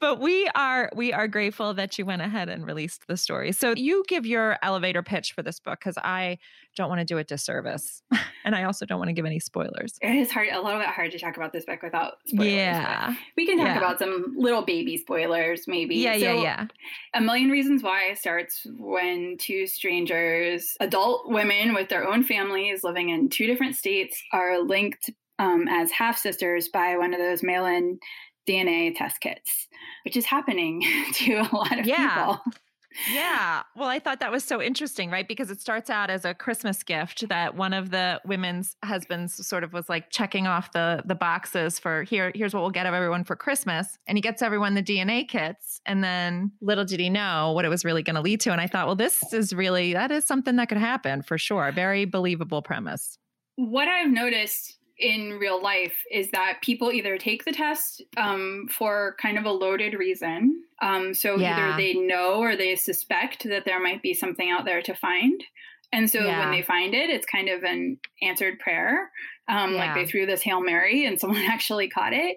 but 0.00 0.20
we 0.20 0.48
are 0.54 0.90
we 0.94 1.12
are 1.12 1.28
grateful 1.28 1.74
that 1.74 1.98
you 1.98 2.06
went 2.06 2.22
ahead 2.22 2.48
and 2.48 2.66
released 2.66 3.06
the 3.08 3.16
story. 3.16 3.52
So 3.52 3.74
you 3.76 4.04
give 4.08 4.26
your 4.26 4.58
elevator 4.62 5.02
pitch 5.02 5.32
for 5.32 5.42
this 5.42 5.58
book 5.58 5.80
because 5.80 5.98
I 5.98 6.38
don't 6.76 6.88
want 6.88 7.00
to 7.00 7.04
do 7.04 7.18
it 7.18 7.28
disservice, 7.28 8.02
and 8.44 8.54
I 8.54 8.64
also 8.64 8.86
don't 8.86 8.98
want 8.98 9.08
to 9.08 9.12
give 9.12 9.26
any 9.26 9.40
spoilers. 9.40 9.98
It 10.00 10.14
is 10.14 10.30
hard, 10.30 10.48
a 10.52 10.60
little 10.60 10.78
bit 10.78 10.88
hard 10.88 11.10
to 11.12 11.18
talk 11.18 11.36
about 11.36 11.52
this 11.52 11.64
book 11.64 11.82
without 11.82 12.14
spoilers. 12.26 12.52
Yeah, 12.52 13.14
we 13.36 13.46
can 13.46 13.58
talk 13.58 13.66
yeah. 13.66 13.78
about 13.78 13.98
some 13.98 14.34
little 14.36 14.62
baby 14.62 14.96
spoilers, 14.96 15.66
maybe. 15.66 15.96
Yeah, 15.96 16.14
so, 16.14 16.18
yeah, 16.18 16.42
yeah. 16.42 16.66
A 17.14 17.20
million 17.20 17.50
reasons 17.50 17.82
why 17.82 18.14
starts 18.14 18.66
when 18.78 19.36
two 19.38 19.66
strangers, 19.66 20.76
adult 20.80 21.28
women 21.28 21.74
with 21.74 21.88
their 21.88 22.06
own 22.06 22.22
families 22.22 22.84
living 22.84 23.08
in 23.08 23.28
two 23.28 23.46
different 23.46 23.76
states, 23.76 24.22
are 24.32 24.60
linked 24.62 25.10
um, 25.38 25.66
as 25.68 25.90
half 25.90 26.18
sisters 26.18 26.68
by 26.68 26.96
one 26.96 27.14
of 27.14 27.20
those 27.20 27.42
mail-in 27.42 27.98
DNA 28.48 28.96
test 28.96 29.20
kits, 29.20 29.68
which 30.04 30.16
is 30.16 30.24
happening 30.24 30.82
to 31.14 31.34
a 31.34 31.48
lot 31.54 31.78
of 31.78 31.86
yeah. 31.86 32.36
people. 32.36 32.52
Yeah. 33.12 33.62
Well, 33.76 33.88
I 33.88 33.98
thought 33.98 34.20
that 34.20 34.32
was 34.32 34.44
so 34.44 34.60
interesting, 34.60 35.10
right? 35.10 35.28
Because 35.28 35.50
it 35.50 35.60
starts 35.60 35.90
out 35.90 36.10
as 36.10 36.24
a 36.24 36.34
Christmas 36.34 36.82
gift 36.82 37.28
that 37.28 37.54
one 37.54 37.72
of 37.72 37.90
the 37.90 38.20
women's 38.24 38.76
husbands 38.84 39.46
sort 39.46 39.62
of 39.62 39.72
was 39.72 39.88
like 39.88 40.10
checking 40.10 40.46
off 40.46 40.72
the 40.72 41.02
the 41.04 41.14
boxes 41.14 41.78
for 41.78 42.02
here 42.04 42.32
here's 42.34 42.54
what 42.54 42.60
we'll 42.60 42.70
get 42.70 42.86
of 42.86 42.94
everyone 42.94 43.24
for 43.24 43.36
Christmas. 43.36 43.98
And 44.06 44.16
he 44.16 44.22
gets 44.22 44.42
everyone 44.42 44.74
the 44.74 44.82
DNA 44.82 45.28
kits 45.28 45.80
and 45.86 46.02
then 46.02 46.52
little 46.60 46.84
did 46.84 46.98
he 46.98 47.10
know 47.10 47.52
what 47.52 47.64
it 47.64 47.68
was 47.68 47.84
really 47.84 48.02
going 48.02 48.16
to 48.16 48.22
lead 48.22 48.40
to 48.40 48.52
and 48.52 48.60
I 48.60 48.66
thought, 48.66 48.86
well, 48.86 48.96
this 48.96 49.32
is 49.32 49.54
really 49.54 49.92
that 49.92 50.10
is 50.10 50.24
something 50.24 50.56
that 50.56 50.68
could 50.68 50.78
happen 50.78 51.22
for 51.22 51.38
sure. 51.38 51.70
Very 51.72 52.04
believable 52.04 52.62
premise. 52.62 53.18
What 53.56 53.88
I've 53.88 54.10
noticed 54.10 54.77
in 54.98 55.38
real 55.38 55.62
life 55.62 55.96
is 56.10 56.30
that 56.32 56.58
people 56.62 56.92
either 56.92 57.18
take 57.18 57.44
the 57.44 57.52
test 57.52 58.02
um, 58.16 58.66
for 58.70 59.16
kind 59.20 59.38
of 59.38 59.44
a 59.44 59.50
loaded 59.50 59.94
reason. 59.94 60.62
Um, 60.82 61.14
so 61.14 61.36
yeah. 61.36 61.68
either 61.68 61.76
they 61.76 61.94
know 61.94 62.40
or 62.40 62.56
they 62.56 62.76
suspect 62.76 63.44
that 63.48 63.64
there 63.64 63.82
might 63.82 64.02
be 64.02 64.14
something 64.14 64.50
out 64.50 64.64
there 64.64 64.82
to 64.82 64.94
find. 64.94 65.42
And 65.92 66.10
so 66.10 66.20
yeah. 66.20 66.40
when 66.40 66.50
they 66.50 66.62
find 66.62 66.94
it, 66.94 67.08
it's 67.08 67.26
kind 67.26 67.48
of 67.48 67.62
an 67.62 67.98
answered 68.20 68.58
prayer. 68.58 69.10
Um, 69.48 69.72
yeah. 69.72 69.78
Like 69.78 69.94
they 69.94 70.06
threw 70.06 70.26
this 70.26 70.42
Hail 70.42 70.60
Mary 70.60 71.06
and 71.06 71.18
someone 71.20 71.42
actually 71.42 71.88
caught 71.88 72.12
it. 72.12 72.36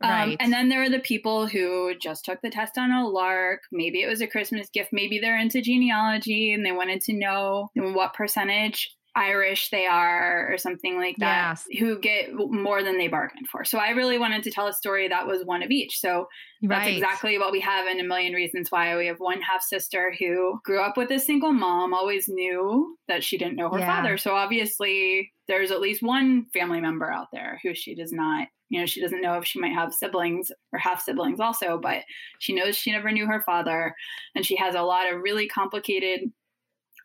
Um, 0.00 0.10
right. 0.10 0.36
And 0.38 0.52
then 0.52 0.68
there 0.68 0.82
are 0.82 0.90
the 0.90 1.00
people 1.00 1.46
who 1.46 1.94
just 2.00 2.24
took 2.24 2.40
the 2.42 2.50
test 2.50 2.78
on 2.78 2.92
a 2.92 3.08
lark. 3.08 3.60
Maybe 3.72 4.02
it 4.02 4.08
was 4.08 4.20
a 4.20 4.26
Christmas 4.26 4.68
gift. 4.70 4.90
Maybe 4.92 5.18
they're 5.18 5.38
into 5.38 5.60
genealogy 5.60 6.52
and 6.52 6.64
they 6.64 6.72
wanted 6.72 7.00
to 7.02 7.12
know 7.12 7.70
what 7.74 8.14
percentage 8.14 8.94
Irish 9.14 9.68
they 9.70 9.86
are 9.86 10.50
or 10.50 10.56
something 10.56 10.96
like 10.96 11.16
that 11.18 11.50
yes. 11.50 11.66
who 11.78 11.98
get 11.98 12.32
more 12.32 12.82
than 12.82 12.96
they 12.96 13.08
bargained 13.08 13.46
for. 13.48 13.64
So 13.64 13.78
I 13.78 13.90
really 13.90 14.18
wanted 14.18 14.42
to 14.44 14.50
tell 14.50 14.68
a 14.68 14.72
story 14.72 15.06
that 15.08 15.26
was 15.26 15.44
one 15.44 15.62
of 15.62 15.70
each. 15.70 16.00
So 16.00 16.28
right. 16.62 16.78
that's 16.78 16.88
exactly 16.88 17.38
what 17.38 17.52
we 17.52 17.60
have 17.60 17.86
in 17.86 18.00
A 18.00 18.04
Million 18.04 18.32
Reasons 18.32 18.70
Why. 18.70 18.96
We 18.96 19.06
have 19.06 19.20
one 19.20 19.42
half 19.42 19.62
sister 19.62 20.14
who 20.18 20.58
grew 20.64 20.80
up 20.80 20.96
with 20.96 21.10
a 21.10 21.18
single 21.18 21.52
mom, 21.52 21.92
always 21.92 22.26
knew 22.26 22.96
that 23.08 23.22
she 23.22 23.36
didn't 23.36 23.56
know 23.56 23.68
her 23.70 23.80
yeah. 23.80 23.96
father. 23.96 24.16
So 24.16 24.34
obviously 24.34 25.30
there's 25.46 25.70
at 25.70 25.80
least 25.80 26.02
one 26.02 26.46
family 26.54 26.80
member 26.80 27.12
out 27.12 27.28
there 27.32 27.60
who 27.62 27.74
she 27.74 27.94
does 27.94 28.12
not 28.12 28.48
you 28.70 28.80
know 28.80 28.86
she 28.86 29.02
doesn't 29.02 29.20
know 29.20 29.36
if 29.36 29.44
she 29.44 29.60
might 29.60 29.74
have 29.74 29.92
siblings 29.92 30.50
or 30.72 30.78
half 30.78 31.02
siblings 31.02 31.40
also 31.40 31.78
but 31.78 31.98
she 32.38 32.54
knows 32.54 32.74
she 32.74 32.90
never 32.90 33.12
knew 33.12 33.26
her 33.26 33.42
father 33.44 33.94
and 34.34 34.46
she 34.46 34.56
has 34.56 34.74
a 34.74 34.80
lot 34.80 35.12
of 35.12 35.20
really 35.20 35.46
complicated 35.46 36.20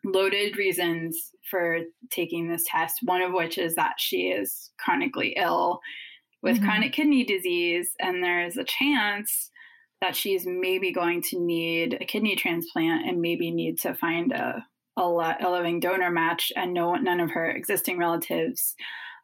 loaded 0.04 0.56
reasons 0.56 1.32
for 1.50 1.80
taking 2.10 2.48
this 2.48 2.64
test, 2.66 3.00
one 3.02 3.22
of 3.22 3.32
which 3.32 3.58
is 3.58 3.74
that 3.74 3.94
she 3.98 4.28
is 4.28 4.70
chronically 4.78 5.34
ill 5.36 5.80
with 6.42 6.56
mm-hmm. 6.56 6.64
chronic 6.64 6.92
kidney 6.92 7.24
disease, 7.24 7.90
and 8.00 8.22
there's 8.22 8.56
a 8.56 8.64
chance 8.64 9.50
that 10.00 10.14
she's 10.14 10.46
maybe 10.46 10.92
going 10.92 11.20
to 11.22 11.40
need 11.40 11.98
a 12.00 12.04
kidney 12.04 12.36
transplant 12.36 13.06
and 13.06 13.20
maybe 13.20 13.50
need 13.50 13.78
to 13.78 13.94
find 13.94 14.32
a, 14.32 14.64
a, 14.96 15.02
a 15.02 15.50
living 15.50 15.80
donor 15.80 16.10
match, 16.10 16.52
and 16.54 16.72
no 16.72 16.94
none 16.94 17.20
of 17.20 17.30
her 17.30 17.50
existing 17.50 17.98
relatives 17.98 18.76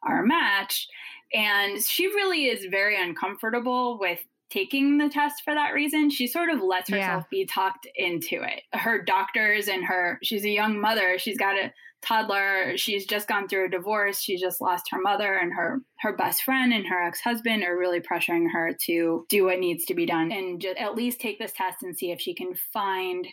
are 0.03 0.23
a 0.23 0.27
match. 0.27 0.87
And 1.33 1.81
she 1.81 2.07
really 2.07 2.45
is 2.45 2.65
very 2.65 3.01
uncomfortable 3.01 3.97
with 3.99 4.19
taking 4.49 4.97
the 4.97 5.09
test 5.09 5.41
for 5.43 5.53
that 5.53 5.73
reason. 5.73 6.09
She 6.09 6.27
sort 6.27 6.49
of 6.49 6.61
lets 6.61 6.89
herself 6.89 7.23
yeah. 7.23 7.37
be 7.37 7.45
talked 7.45 7.87
into 7.95 8.41
it. 8.43 8.61
Her 8.73 9.01
doctors 9.01 9.67
and 9.67 9.83
her, 9.83 10.19
she's 10.21 10.45
a 10.45 10.49
young 10.49 10.79
mother. 10.79 11.17
She's 11.17 11.37
got 11.37 11.57
a 11.57 11.73
toddler. 12.01 12.77
She's 12.77 13.05
just 13.05 13.27
gone 13.27 13.47
through 13.47 13.65
a 13.65 13.69
divorce. 13.69 14.19
She 14.19 14.37
just 14.37 14.61
lost 14.61 14.89
her 14.91 15.01
mother 15.01 15.35
and 15.35 15.53
her 15.53 15.81
her 15.99 16.15
best 16.15 16.43
friend 16.43 16.73
and 16.73 16.85
her 16.85 17.01
ex-husband 17.03 17.63
are 17.63 17.77
really 17.77 17.99
pressuring 17.99 18.51
her 18.51 18.75
to 18.85 19.25
do 19.29 19.45
what 19.45 19.59
needs 19.59 19.85
to 19.85 19.93
be 19.93 20.05
done 20.05 20.31
and 20.31 20.61
just 20.61 20.77
at 20.77 20.95
least 20.95 21.19
take 21.19 21.39
this 21.39 21.53
test 21.53 21.83
and 21.83 21.97
see 21.97 22.11
if 22.11 22.21
she 22.21 22.33
can 22.33 22.53
find 22.71 23.27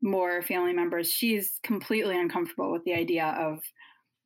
more 0.00 0.42
family 0.42 0.72
members. 0.72 1.10
She's 1.10 1.58
completely 1.62 2.18
uncomfortable 2.18 2.72
with 2.72 2.84
the 2.84 2.94
idea 2.94 3.26
of 3.38 3.60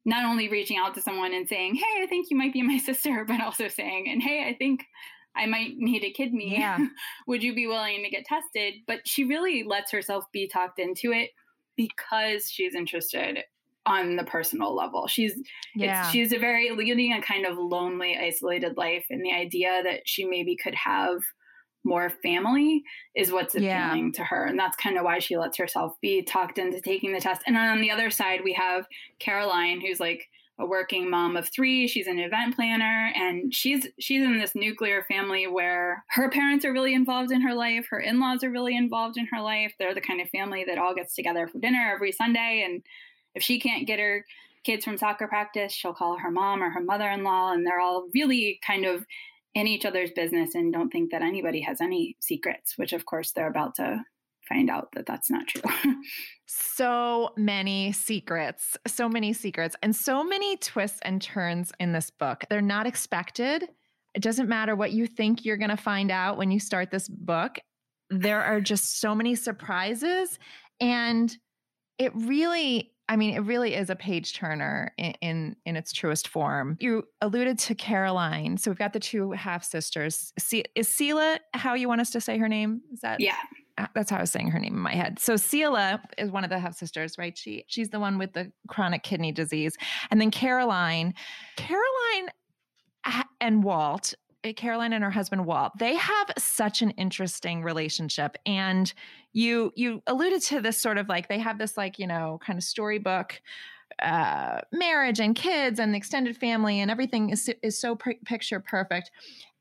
not 0.04 0.24
only 0.24 0.48
reaching 0.48 0.78
out 0.78 0.94
to 0.94 1.02
someone 1.02 1.32
and 1.32 1.48
saying, 1.48 1.76
Hey, 1.76 2.02
I 2.02 2.06
think 2.06 2.28
you 2.30 2.36
might 2.36 2.52
be 2.52 2.62
my 2.62 2.78
sister, 2.84 3.24
but 3.26 3.40
also 3.40 3.68
saying, 3.68 4.08
and 4.08 4.22
hey, 4.22 4.46
I 4.48 4.54
think 4.54 4.84
I 5.34 5.46
might 5.46 5.76
need 5.76 6.04
a 6.04 6.10
kidney. 6.10 6.58
Yeah. 6.58 6.78
Would 7.26 7.42
you 7.42 7.54
be 7.54 7.66
willing 7.66 8.02
to 8.04 8.10
get 8.10 8.26
tested? 8.26 8.74
But 8.86 9.00
she 9.06 9.24
really 9.24 9.62
lets 9.62 9.90
herself 9.90 10.24
be 10.32 10.46
talked 10.46 10.78
into 10.78 11.12
it 11.12 11.30
because 11.76 12.50
she's 12.50 12.74
interested 12.74 13.38
on 13.86 14.16
the 14.16 14.24
personal 14.24 14.74
level. 14.74 15.06
She's 15.06 15.34
yeah. 15.74 16.08
she's 16.10 16.32
a 16.32 16.38
very 16.38 16.70
leading 16.70 17.12
a 17.12 17.22
kind 17.22 17.46
of 17.46 17.58
lonely, 17.58 18.16
isolated 18.16 18.76
life, 18.76 19.04
and 19.10 19.24
the 19.24 19.32
idea 19.32 19.82
that 19.82 20.02
she 20.04 20.24
maybe 20.24 20.56
could 20.56 20.74
have 20.74 21.18
more 21.84 22.10
family 22.22 22.82
is 23.16 23.32
what's 23.32 23.54
appealing 23.54 24.06
yeah. 24.06 24.10
to 24.14 24.24
her. 24.24 24.46
And 24.46 24.58
that's 24.58 24.76
kind 24.76 24.96
of 24.96 25.04
why 25.04 25.18
she 25.18 25.36
lets 25.36 25.58
herself 25.58 25.94
be 26.00 26.22
talked 26.22 26.58
into 26.58 26.80
taking 26.80 27.12
the 27.12 27.20
test. 27.20 27.42
And 27.46 27.56
on 27.56 27.80
the 27.80 27.90
other 27.90 28.10
side, 28.10 28.40
we 28.44 28.52
have 28.52 28.86
Caroline, 29.18 29.80
who's 29.80 29.98
like 29.98 30.28
a 30.58 30.66
working 30.66 31.10
mom 31.10 31.36
of 31.36 31.48
three. 31.48 31.88
She's 31.88 32.06
an 32.06 32.18
event 32.18 32.54
planner 32.54 33.10
and 33.16 33.52
she's 33.52 33.86
she's 33.98 34.22
in 34.22 34.38
this 34.38 34.54
nuclear 34.54 35.02
family 35.08 35.46
where 35.46 36.04
her 36.10 36.28
parents 36.30 36.64
are 36.64 36.72
really 36.72 36.94
involved 36.94 37.32
in 37.32 37.40
her 37.40 37.54
life, 37.54 37.86
her 37.90 38.00
in-laws 38.00 38.44
are 38.44 38.50
really 38.50 38.76
involved 38.76 39.16
in 39.16 39.26
her 39.32 39.40
life. 39.40 39.74
They're 39.78 39.94
the 39.94 40.00
kind 40.00 40.20
of 40.20 40.28
family 40.28 40.64
that 40.66 40.78
all 40.78 40.94
gets 40.94 41.14
together 41.14 41.48
for 41.48 41.58
dinner 41.58 41.90
every 41.94 42.12
Sunday 42.12 42.62
and 42.64 42.82
if 43.34 43.42
she 43.42 43.58
can't 43.58 43.86
get 43.86 43.98
her 43.98 44.24
kids 44.64 44.84
from 44.84 44.96
soccer 44.96 45.26
practice, 45.26 45.72
she'll 45.72 45.94
call 45.94 46.18
her 46.18 46.30
mom 46.30 46.62
or 46.62 46.70
her 46.70 46.82
mother-in-law 46.82 47.52
and 47.52 47.66
they're 47.66 47.80
all 47.80 48.08
really 48.14 48.60
kind 48.64 48.84
of 48.84 49.04
in 49.54 49.66
each 49.66 49.84
other's 49.84 50.10
business 50.12 50.54
and 50.54 50.72
don't 50.72 50.90
think 50.90 51.10
that 51.10 51.22
anybody 51.22 51.60
has 51.60 51.80
any 51.80 52.16
secrets, 52.20 52.78
which 52.78 52.92
of 52.92 53.04
course 53.04 53.32
they're 53.32 53.48
about 53.48 53.74
to 53.74 54.02
find 54.48 54.70
out 54.70 54.88
that 54.94 55.06
that's 55.06 55.30
not 55.30 55.46
true. 55.46 55.62
so 56.46 57.30
many 57.36 57.92
secrets, 57.92 58.76
so 58.86 59.08
many 59.08 59.32
secrets, 59.32 59.76
and 59.82 59.94
so 59.94 60.24
many 60.24 60.56
twists 60.56 61.00
and 61.02 61.20
turns 61.20 61.72
in 61.78 61.92
this 61.92 62.10
book. 62.10 62.44
They're 62.48 62.60
not 62.60 62.86
expected. 62.86 63.68
It 64.14 64.22
doesn't 64.22 64.48
matter 64.48 64.74
what 64.74 64.92
you 64.92 65.06
think 65.06 65.44
you're 65.44 65.56
going 65.56 65.70
to 65.70 65.76
find 65.76 66.10
out 66.10 66.36
when 66.36 66.50
you 66.50 66.60
start 66.60 66.90
this 66.90 67.08
book. 67.08 67.58
There 68.10 68.42
are 68.42 68.60
just 68.60 69.00
so 69.00 69.14
many 69.14 69.34
surprises. 69.34 70.38
And 70.80 71.34
it 71.98 72.12
really 72.14 72.91
I 73.12 73.16
mean, 73.16 73.34
it 73.34 73.40
really 73.40 73.74
is 73.74 73.90
a 73.90 73.94
page 73.94 74.32
turner 74.32 74.94
in, 74.96 75.12
in, 75.20 75.56
in 75.66 75.76
its 75.76 75.92
truest 75.92 76.28
form. 76.28 76.78
You 76.80 77.06
alluded 77.20 77.58
to 77.58 77.74
Caroline, 77.74 78.56
so 78.56 78.70
we've 78.70 78.78
got 78.78 78.94
the 78.94 79.00
two 79.00 79.32
half 79.32 79.64
sisters. 79.64 80.32
is 80.74 80.88
Selah 80.88 81.38
how 81.52 81.74
you 81.74 81.88
want 81.88 82.00
us 82.00 82.08
to 82.12 82.22
say 82.22 82.38
her 82.38 82.48
name? 82.48 82.80
Is 82.90 83.00
that 83.00 83.20
yeah? 83.20 83.36
Uh, 83.76 83.86
that's 83.94 84.10
how 84.10 84.16
I 84.16 84.22
was 84.22 84.30
saying 84.30 84.50
her 84.52 84.58
name 84.58 84.72
in 84.72 84.80
my 84.80 84.94
head. 84.94 85.18
So 85.18 85.36
Selah 85.36 86.00
is 86.16 86.30
one 86.30 86.42
of 86.42 86.48
the 86.48 86.58
half 86.58 86.74
sisters, 86.74 87.18
right? 87.18 87.36
She 87.36 87.66
she's 87.68 87.90
the 87.90 88.00
one 88.00 88.16
with 88.16 88.32
the 88.32 88.50
chronic 88.66 89.02
kidney 89.02 89.30
disease, 89.30 89.76
and 90.10 90.18
then 90.18 90.30
Caroline, 90.30 91.12
Caroline 91.56 92.30
and 93.42 93.62
Walt 93.62 94.14
Caroline 94.56 94.92
and 94.92 95.04
her 95.04 95.10
husband 95.10 95.46
Walt, 95.46 95.72
they 95.78 95.94
have 95.94 96.32
such 96.38 96.82
an 96.82 96.90
interesting 96.90 97.62
relationship. 97.62 98.36
And 98.44 98.92
you 99.32 99.72
you 99.76 100.02
alluded 100.06 100.42
to 100.42 100.60
this 100.60 100.78
sort 100.78 100.98
of 100.98 101.08
like 101.08 101.28
they 101.28 101.38
have 101.38 101.58
this 101.58 101.76
like, 101.76 101.98
you 101.98 102.06
know, 102.06 102.40
kind 102.44 102.58
of 102.58 102.64
storybook 102.64 103.40
uh, 104.00 104.60
marriage 104.72 105.20
and 105.20 105.36
kids 105.36 105.78
and 105.78 105.92
the 105.92 105.98
extended 105.98 106.36
family 106.36 106.80
and 106.80 106.90
everything 106.90 107.30
is 107.30 107.50
is 107.62 107.78
so 107.78 107.96
picture 108.24 108.60
perfect. 108.60 109.10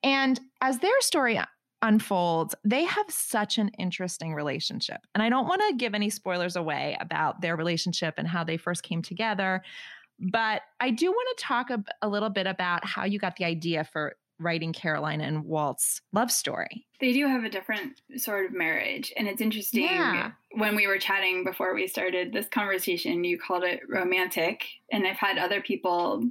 And 0.04 0.40
as 0.62 0.80
their 0.80 1.00
story 1.02 1.40
unfolds, 1.82 2.56
they 2.64 2.84
have 2.86 3.10
such 3.10 3.58
an 3.58 3.70
interesting 3.80 4.34
relationship. 4.34 5.02
And 5.14 5.24
I 5.24 5.30
don't 5.30 5.48
want 5.48 5.62
to 5.68 5.76
give 5.76 5.94
any 5.94 6.10
spoilers 6.10 6.56
away 6.56 6.98
about 7.00 7.42
their 7.42 7.56
relationship 7.56 8.16
and 8.18 8.28
how 8.28 8.44
they 8.44 8.58
first 8.58 8.84
came 8.84 9.02
together. 9.02 9.64
But 10.20 10.62
I 10.80 10.92
do 10.92 11.08
want 11.12 11.38
to 11.38 11.44
talk 11.44 11.70
a, 11.72 11.84
a 12.04 12.08
little 12.08 12.30
bit 12.30 12.46
about 12.46 12.86
how 12.86 13.06
you 13.06 13.18
got 13.18 13.38
the 13.38 13.46
idea 13.46 13.84
for 13.84 14.16
writing 14.42 14.74
Caroline 14.74 15.22
and 15.22 15.46
Walt's 15.46 16.02
love 16.14 16.32
story. 16.32 16.86
They 17.00 17.14
do 17.14 17.28
have 17.28 17.44
a 17.44 17.50
different 17.50 18.02
sort 18.18 18.46
of 18.46 18.54
marriage. 18.54 19.14
And 19.16 19.28
it's 19.28 19.42
interesting 19.42 19.86
yeah. 19.86 20.32
when 20.52 20.76
we 20.76 20.88
were 20.88 20.98
chatting 20.98 21.44
before 21.44 21.74
we 21.74 21.88
started 21.88 22.34
this 22.34 22.48
conversation, 22.48 23.24
you 23.24 23.38
called 23.40 23.64
it 23.64 23.82
romantic. 23.88 24.66
And 24.92 25.08
I've 25.08 25.18
had 25.18 25.38
other 25.38 25.62
people 25.62 26.24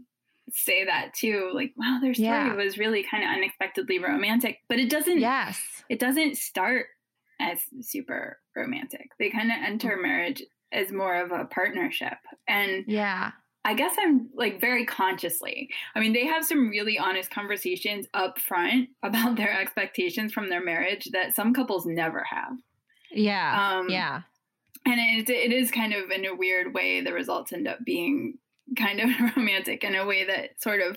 say 0.53 0.85
that 0.85 1.15
too 1.15 1.51
like 1.55 1.73
wow 1.77 1.99
their 2.01 2.15
story 2.15 2.29
yeah. 2.29 2.55
was 2.55 2.77
really 2.77 3.05
kind 3.05 3.23
of 3.23 3.31
unexpectedly 3.31 4.01
romantic 4.01 4.59
but 4.69 4.81
it 4.81 4.91
doesn't 4.91 5.21
yes 5.21 5.61
it 5.89 6.01
doesn't 6.01 6.37
start 6.37 6.87
as 7.41 7.61
super 7.81 8.39
romantic 8.57 9.11
they 9.21 9.31
kind 9.31 9.51
of 9.51 9.57
enter 9.65 9.97
mm. 9.97 10.03
marriage 10.03 10.43
as 10.73 10.93
more 10.93 11.21
of 11.21 11.33
a 11.33 11.45
partnership 11.45 12.19
and 12.49 12.85
yeah 12.87 13.31
I 13.65 13.75
guess 13.75 13.95
I'm 14.01 14.31
like 14.35 14.61
very 14.61 14.87
consciously. 14.87 15.69
I 15.95 16.01
mean, 16.01 16.13
they 16.13 16.27
have 16.27 16.45
some 16.45 16.71
really 16.71 16.99
honest 16.99 17.31
conversations 17.31 18.07
up 18.15 18.39
front 18.39 18.89
about 19.03 19.37
their 19.37 19.59
expectations 19.59 20.33
from 20.33 20.49
their 20.49 20.65
marriage 20.65 21.09
that 21.13 21.35
some 21.35 21.53
couples 21.53 21.87
never 21.87 22.25
have. 22.25 22.53
Yeah. 23.11 23.79
Um, 23.79 23.91
yeah. 23.91 24.23
And 24.87 24.99
it, 24.99 25.29
it 25.29 25.53
is 25.53 25.71
kind 25.71 25.93
of 25.93 26.11
in 26.11 26.25
a 26.25 26.35
weird 26.35 26.73
way, 26.73 27.03
the 27.03 27.13
results 27.13 27.53
end 27.53 27.69
up 27.69 27.85
being 27.85 28.39
kind 28.77 29.01
of 29.01 29.11
romantic 29.37 29.85
in 29.85 29.95
a 29.95 30.07
way 30.07 30.25
that 30.25 30.61
sort 30.63 30.81
of 30.81 30.97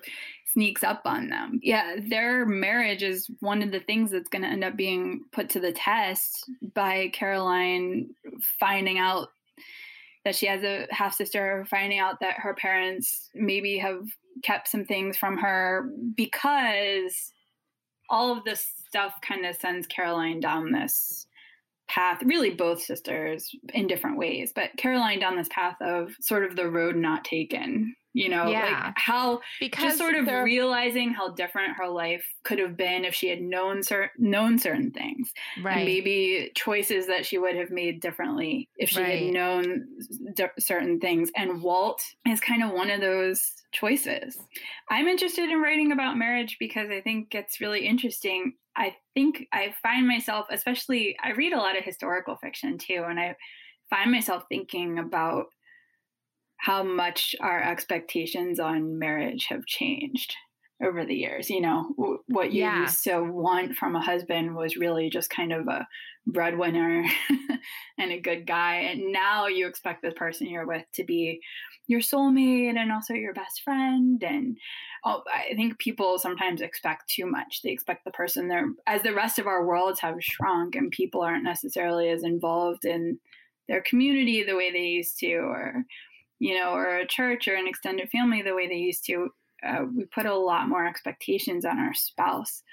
sneaks 0.53 0.83
up 0.83 1.01
on 1.05 1.29
them. 1.29 1.59
Yeah, 1.63 1.95
their 2.07 2.45
marriage 2.45 3.03
is 3.03 3.29
one 3.39 3.61
of 3.61 3.71
the 3.71 3.79
things 3.79 4.11
that's 4.11 4.29
going 4.29 4.43
to 4.43 4.47
end 4.47 4.63
up 4.63 4.77
being 4.77 5.21
put 5.31 5.49
to 5.49 5.59
the 5.59 5.71
test 5.71 6.49
by 6.73 7.09
Caroline 7.11 8.11
finding 8.59 8.99
out 8.99 9.29
that 10.25 10.35
she 10.35 10.45
has 10.45 10.63
a 10.63 10.87
half 10.91 11.13
sister, 11.13 11.65
finding 11.69 11.99
out 11.99 12.19
that 12.21 12.39
her 12.39 12.53
parents 12.53 13.29
maybe 13.33 13.77
have 13.77 14.03
kept 14.43 14.67
some 14.67 14.85
things 14.85 15.17
from 15.17 15.37
her 15.37 15.89
because 16.15 17.33
all 18.09 18.35
of 18.35 18.43
this 18.43 18.65
stuff 18.87 19.15
kind 19.21 19.45
of 19.45 19.55
sends 19.55 19.87
Caroline 19.87 20.39
down 20.39 20.71
this 20.71 21.27
path, 21.87 22.21
really 22.23 22.51
both 22.51 22.81
sisters 22.81 23.49
in 23.73 23.87
different 23.87 24.17
ways, 24.17 24.51
but 24.55 24.71
Caroline 24.77 25.19
down 25.19 25.35
this 25.35 25.49
path 25.51 25.75
of 25.81 26.11
sort 26.21 26.43
of 26.43 26.55
the 26.55 26.69
road 26.69 26.95
not 26.95 27.23
taken 27.23 27.95
you 28.13 28.29
know 28.29 28.47
yeah. 28.47 28.85
like 28.85 28.93
how 28.95 29.41
because 29.59 29.83
just 29.83 29.97
sort 29.97 30.15
of 30.15 30.27
realizing 30.27 31.11
how 31.11 31.29
different 31.29 31.75
her 31.75 31.87
life 31.87 32.25
could 32.43 32.59
have 32.59 32.77
been 32.77 33.05
if 33.05 33.13
she 33.13 33.27
had 33.27 33.41
known 33.41 33.83
certain 33.83 34.09
known 34.17 34.59
certain 34.59 34.91
things. 34.91 35.31
Right. 35.61 35.77
and 35.77 35.85
maybe 35.85 36.51
choices 36.55 37.07
that 37.07 37.25
she 37.25 37.37
would 37.37 37.55
have 37.55 37.71
made 37.71 37.99
differently 38.01 38.69
if 38.77 38.89
she 38.89 39.01
right. 39.01 39.23
had 39.23 39.33
known 39.33 39.85
d- 40.35 40.45
certain 40.59 40.99
things. 40.99 41.31
And 41.35 41.61
walt 41.61 42.03
is 42.27 42.39
kind 42.39 42.63
of 42.63 42.71
one 42.71 42.89
of 42.89 43.01
those 43.01 43.51
choices. 43.71 44.37
I'm 44.89 45.07
interested 45.07 45.49
in 45.49 45.61
writing 45.61 45.91
about 45.91 46.17
marriage 46.17 46.57
because 46.59 46.89
i 46.89 47.01
think 47.01 47.33
it's 47.33 47.59
really 47.59 47.85
interesting. 47.85 48.53
I 48.75 48.95
think 49.13 49.47
i 49.53 49.73
find 49.83 50.07
myself 50.07 50.47
especially 50.49 51.15
i 51.23 51.31
read 51.33 51.53
a 51.53 51.57
lot 51.57 51.77
of 51.77 51.83
historical 51.83 52.35
fiction 52.37 52.79
too 52.79 53.05
and 53.07 53.19
i 53.19 53.35
find 53.87 54.11
myself 54.11 54.45
thinking 54.49 54.97
about 54.97 55.45
how 56.63 56.81
much 56.81 57.35
our 57.41 57.61
expectations 57.61 58.57
on 58.57 58.97
marriage 58.97 59.47
have 59.49 59.65
changed 59.65 60.33
over 60.81 61.05
the 61.05 61.13
years. 61.13 61.49
You 61.49 61.59
know, 61.59 61.93
w- 61.97 62.19
what 62.27 62.53
you 62.53 62.61
yeah. 62.61 62.83
used 62.83 63.03
to 63.03 63.21
want 63.21 63.75
from 63.75 63.97
a 63.97 64.01
husband 64.01 64.55
was 64.55 64.77
really 64.77 65.09
just 65.09 65.29
kind 65.29 65.51
of 65.51 65.67
a 65.67 65.85
breadwinner 66.25 67.03
and 67.97 68.11
a 68.13 68.21
good 68.21 68.47
guy. 68.47 68.75
And 68.75 69.11
now 69.11 69.47
you 69.47 69.67
expect 69.67 70.03
the 70.03 70.11
person 70.11 70.47
you're 70.47 70.65
with 70.65 70.85
to 70.93 71.03
be 71.03 71.41
your 71.87 71.99
soulmate 71.99 72.77
and 72.77 72.93
also 72.93 73.13
your 73.13 73.33
best 73.33 73.61
friend. 73.61 74.23
And 74.23 74.57
oh, 75.03 75.21
I 75.27 75.55
think 75.55 75.79
people 75.79 76.17
sometimes 76.17 76.61
expect 76.61 77.09
too 77.09 77.25
much. 77.25 77.59
They 77.61 77.71
expect 77.71 78.05
the 78.05 78.11
person 78.11 78.47
there, 78.47 78.67
as 78.87 79.03
the 79.03 79.13
rest 79.13 79.37
of 79.37 79.47
our 79.47 79.65
worlds 79.65 79.99
have 79.99 80.15
shrunk 80.21 80.75
and 80.75 80.91
people 80.91 81.23
aren't 81.23 81.43
necessarily 81.43 82.07
as 82.07 82.23
involved 82.23 82.85
in 82.85 83.19
their 83.67 83.81
community 83.81 84.43
the 84.43 84.55
way 84.55 84.71
they 84.71 84.79
used 84.79 85.19
to, 85.19 85.35
or 85.35 85.83
you 86.43 86.59
know, 86.59 86.73
or 86.73 86.97
a 86.97 87.07
church 87.07 87.47
or 87.47 87.55
an 87.55 87.69
extended 87.69 88.09
family 88.09 88.41
the 88.41 88.53
way 88.53 88.67
they 88.67 88.75
used 88.75 89.05
to, 89.05 89.29
uh, 89.65 89.85
we 89.95 90.03
put 90.13 90.25
a 90.25 90.35
lot 90.35 90.67
more 90.67 90.85
expectations 90.85 91.63
on 91.63 91.79
our 91.79 91.93
spouse. 91.93 92.63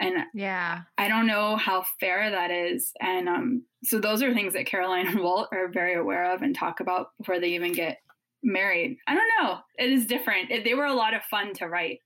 And 0.00 0.24
yeah, 0.34 0.80
I 0.98 1.06
don't 1.06 1.28
know 1.28 1.56
how 1.56 1.84
fair 2.00 2.28
that 2.28 2.50
is. 2.50 2.90
And 3.00 3.28
um, 3.28 3.62
so 3.84 4.00
those 4.00 4.20
are 4.20 4.34
things 4.34 4.54
that 4.54 4.66
Caroline 4.66 5.06
and 5.06 5.20
Walt 5.20 5.48
are 5.52 5.68
very 5.68 5.94
aware 5.94 6.34
of 6.34 6.42
and 6.42 6.56
talk 6.56 6.80
about 6.80 7.10
before 7.18 7.38
they 7.38 7.54
even 7.54 7.72
get 7.72 7.98
married. 8.42 8.96
I 9.06 9.14
don't 9.14 9.30
know. 9.40 9.58
It 9.78 9.92
is 9.92 10.06
different. 10.06 10.50
It, 10.50 10.64
they 10.64 10.74
were 10.74 10.86
a 10.86 10.94
lot 10.94 11.14
of 11.14 11.22
fun 11.22 11.54
to 11.54 11.68
write. 11.68 12.00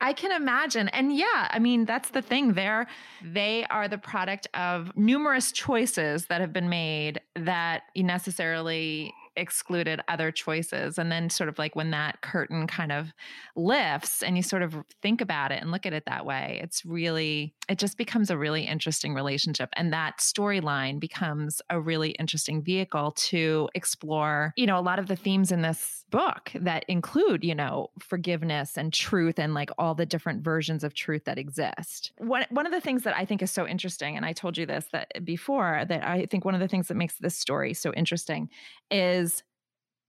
I 0.00 0.12
can 0.12 0.32
imagine. 0.32 0.88
And 0.88 1.14
yeah, 1.16 1.46
I 1.50 1.60
mean, 1.60 1.84
that's 1.84 2.10
the 2.10 2.22
thing. 2.22 2.54
They're 2.54 2.88
they 3.22 3.64
are 3.70 3.86
the 3.86 3.98
product 3.98 4.48
of 4.54 4.90
numerous 4.96 5.52
choices 5.52 6.26
that 6.26 6.40
have 6.40 6.52
been 6.52 6.68
made 6.68 7.20
that 7.36 7.82
necessarily 7.94 9.14
excluded 9.36 10.00
other 10.08 10.30
choices. 10.30 10.98
And 10.98 11.10
then, 11.10 11.30
sort 11.30 11.48
of 11.48 11.58
like 11.58 11.76
when 11.76 11.90
that 11.90 12.20
curtain 12.22 12.66
kind 12.66 12.92
of 12.92 13.12
lifts 13.56 14.22
and 14.22 14.36
you 14.36 14.42
sort 14.42 14.62
of 14.62 14.76
think 15.00 15.20
about 15.20 15.52
it 15.52 15.60
and 15.60 15.70
look 15.70 15.86
at 15.86 15.92
it 15.92 16.04
that 16.06 16.26
way, 16.26 16.60
it's 16.62 16.84
really, 16.84 17.54
it 17.68 17.78
just 17.78 17.96
becomes 17.96 18.30
a 18.30 18.38
really 18.38 18.64
interesting 18.64 19.14
relationship. 19.14 19.70
And 19.74 19.92
that 19.92 20.18
storyline 20.18 21.00
becomes 21.00 21.60
a 21.70 21.80
really 21.80 22.10
interesting 22.12 22.62
vehicle 22.62 23.12
to 23.12 23.68
explore, 23.74 24.52
you 24.56 24.66
know, 24.66 24.78
a 24.78 24.80
lot 24.80 24.98
of 24.98 25.06
the 25.06 25.16
themes 25.16 25.52
in 25.52 25.62
this 25.62 26.04
book 26.10 26.52
that 26.54 26.84
include, 26.88 27.42
you 27.42 27.54
know, 27.54 27.90
forgiveness 27.98 28.76
and 28.76 28.92
truth 28.92 29.38
and 29.38 29.54
like 29.54 29.70
all 29.78 29.94
the 29.94 30.06
different 30.06 30.44
versions 30.44 30.84
of 30.84 30.94
truth 30.94 31.24
that 31.24 31.38
exist. 31.38 32.12
One 32.18 32.44
one 32.50 32.66
of 32.66 32.72
the 32.72 32.80
things 32.80 33.02
that 33.04 33.16
I 33.16 33.24
think 33.24 33.42
is 33.42 33.50
so 33.50 33.66
interesting 33.66 34.16
and 34.16 34.24
I 34.24 34.32
told 34.32 34.58
you 34.58 34.66
this 34.66 34.86
that 34.92 35.24
before 35.24 35.84
that 35.88 36.06
I 36.06 36.26
think 36.26 36.44
one 36.44 36.54
of 36.54 36.60
the 36.60 36.68
things 36.68 36.88
that 36.88 36.96
makes 36.96 37.14
this 37.14 37.36
story 37.36 37.74
so 37.74 37.92
interesting 37.94 38.48
is 38.90 39.21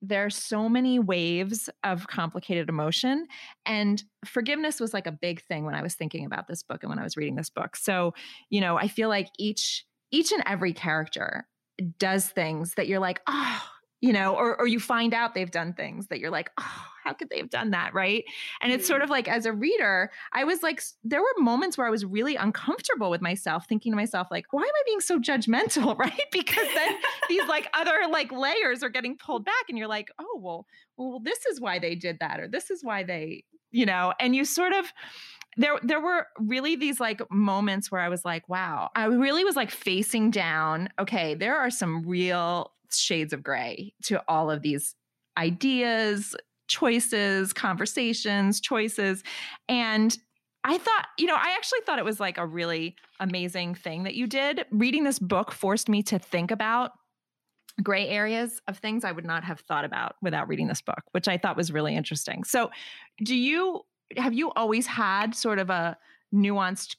there's 0.05 0.35
so 0.35 0.67
many 0.67 0.99
waves 0.99 1.69
of 1.83 2.07
complicated 2.07 2.67
emotion 2.69 3.25
and 3.65 4.03
forgiveness 4.25 4.79
was 4.79 4.93
like 4.93 5.07
a 5.07 5.11
big 5.11 5.41
thing 5.43 5.65
when 5.65 5.75
i 5.75 5.81
was 5.81 5.95
thinking 5.95 6.25
about 6.25 6.47
this 6.47 6.61
book 6.61 6.83
and 6.83 6.89
when 6.89 6.99
i 6.99 7.03
was 7.03 7.17
reading 7.17 7.35
this 7.35 7.49
book. 7.49 7.75
So 7.75 8.13
you 8.49 8.61
know 8.61 8.77
i 8.77 8.87
feel 8.87 9.09
like 9.09 9.29
each 9.39 9.85
each 10.11 10.31
and 10.31 10.43
every 10.45 10.73
character 10.73 11.47
does 11.97 12.27
things 12.27 12.73
that 12.75 12.87
you're 12.87 12.99
like 12.99 13.21
oh 13.27 13.63
you 14.03 14.11
know, 14.11 14.35
or 14.35 14.59
or 14.59 14.67
you 14.67 14.81
find 14.81 15.13
out 15.13 15.33
they've 15.33 15.49
done 15.49 15.71
things 15.71 16.07
that 16.07 16.19
you're 16.19 16.29
like, 16.29 16.51
oh, 16.59 16.85
how 17.03 17.13
could 17.13 17.29
they 17.29 17.37
have 17.37 17.49
done 17.49 17.71
that, 17.71 17.93
right? 17.93 18.23
And 18.61 18.71
it's 18.71 18.87
sort 18.87 18.99
mm-hmm. 18.99 19.05
of 19.05 19.09
like 19.09 19.27
as 19.27 19.45
a 19.45 19.53
reader, 19.53 20.11
I 20.31 20.43
was 20.43 20.63
like, 20.63 20.81
there 21.03 21.21
were 21.21 21.33
moments 21.37 21.77
where 21.77 21.87
I 21.87 21.89
was 21.89 22.05
really 22.05 22.35
uncomfortable 22.35 23.09
with 23.09 23.21
myself, 23.21 23.67
thinking 23.67 23.91
to 23.91 23.95
myself, 23.95 24.27
like, 24.31 24.45
why 24.51 24.61
am 24.61 24.67
I 24.67 24.81
being 24.85 25.01
so 25.01 25.19
judgmental, 25.19 25.97
right? 25.99 26.25
Because 26.31 26.67
then 26.73 26.95
these 27.29 27.47
like 27.47 27.69
other 27.73 28.01
like 28.09 28.31
layers 28.31 28.83
are 28.83 28.89
getting 28.89 29.17
pulled 29.17 29.45
back, 29.45 29.65
and 29.69 29.77
you're 29.77 29.87
like, 29.87 30.09
oh, 30.19 30.39
well, 30.41 30.65
well, 30.97 31.19
this 31.19 31.45
is 31.45 31.59
why 31.59 31.79
they 31.79 31.95
did 31.95 32.19
that, 32.19 32.39
or 32.39 32.47
this 32.47 32.69
is 32.69 32.83
why 32.83 33.03
they, 33.03 33.43
you 33.71 33.85
know, 33.85 34.13
and 34.19 34.35
you 34.35 34.45
sort 34.45 34.73
of 34.73 34.91
there 35.57 35.79
there 35.83 36.01
were 36.01 36.27
really 36.39 36.75
these 36.75 36.99
like 36.99 37.21
moments 37.31 37.91
where 37.91 38.01
I 38.01 38.09
was 38.09 38.25
like, 38.25 38.47
wow, 38.49 38.89
I 38.95 39.05
really 39.05 39.43
was 39.43 39.55
like 39.55 39.71
facing 39.71 40.31
down. 40.31 40.89
Okay, 40.99 41.35
there 41.35 41.57
are 41.57 41.69
some 41.69 42.03
real 42.07 42.71
shades 42.91 43.33
of 43.33 43.43
gray 43.43 43.93
to 44.03 44.23
all 44.27 44.51
of 44.51 44.61
these 44.61 44.95
ideas, 45.37 46.35
choices, 46.73 47.53
conversations, 47.53 48.59
choices. 48.59 49.23
And 49.69 50.17
I 50.63 50.79
thought, 50.79 51.07
you 51.19 51.27
know, 51.27 51.35
I 51.35 51.53
actually 51.55 51.81
thought 51.85 51.99
it 51.99 52.05
was 52.05 52.19
like 52.19 52.39
a 52.39 52.47
really 52.47 52.95
amazing 53.19 53.75
thing 53.75 54.03
that 54.03 54.15
you 54.15 54.25
did. 54.25 54.65
Reading 54.71 55.03
this 55.03 55.19
book 55.19 55.51
forced 55.51 55.87
me 55.87 56.01
to 56.03 56.17
think 56.17 56.49
about 56.49 56.91
gray 57.83 58.07
areas 58.07 58.59
of 58.67 58.79
things 58.79 59.03
I 59.03 59.11
would 59.11 59.25
not 59.25 59.43
have 59.43 59.59
thought 59.59 59.85
about 59.85 60.15
without 60.23 60.47
reading 60.47 60.67
this 60.67 60.81
book, 60.81 61.03
which 61.11 61.27
I 61.27 61.37
thought 61.37 61.55
was 61.55 61.71
really 61.71 61.95
interesting. 61.95 62.43
So, 62.43 62.71
do 63.23 63.35
you 63.35 63.81
have 64.17 64.33
you 64.33 64.51
always 64.55 64.87
had 64.87 65.35
sort 65.35 65.59
of 65.59 65.69
a 65.69 65.97
nuanced 66.33 66.95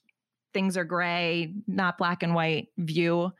things 0.53 0.77
are 0.77 0.85
gray, 0.85 1.53
not 1.67 1.99
black 1.99 2.23
and 2.23 2.33
white 2.33 2.69
view 2.79 3.33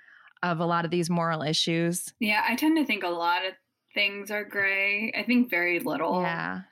of 0.45 0.61
a 0.61 0.67
lot 0.67 0.85
of 0.85 0.91
these 0.91 1.09
moral 1.09 1.43
issues. 1.43 2.13
Yeah, 2.21 2.45
I 2.47 2.55
tend 2.55 2.77
to 2.77 2.85
think 2.85 3.03
a 3.03 3.09
lot 3.09 3.47
of 3.47 3.55
things 3.95 4.31
are 4.31 4.45
gray. 4.45 5.13
I 5.17 5.23
think 5.23 5.49
very 5.49 5.79
little 5.79 6.23
yeah. 6.23 6.63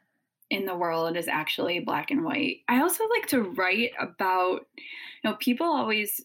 in 0.50 0.66
the 0.66 0.76
world 0.76 1.16
is 1.16 1.28
actually 1.28 1.80
black 1.80 2.10
and 2.10 2.24
white. 2.24 2.58
I 2.68 2.82
also 2.82 3.04
like 3.08 3.26
to 3.28 3.42
write 3.42 3.92
about, 4.00 4.66
you 4.76 5.30
know, 5.30 5.36
people 5.36 5.66
always 5.66 6.20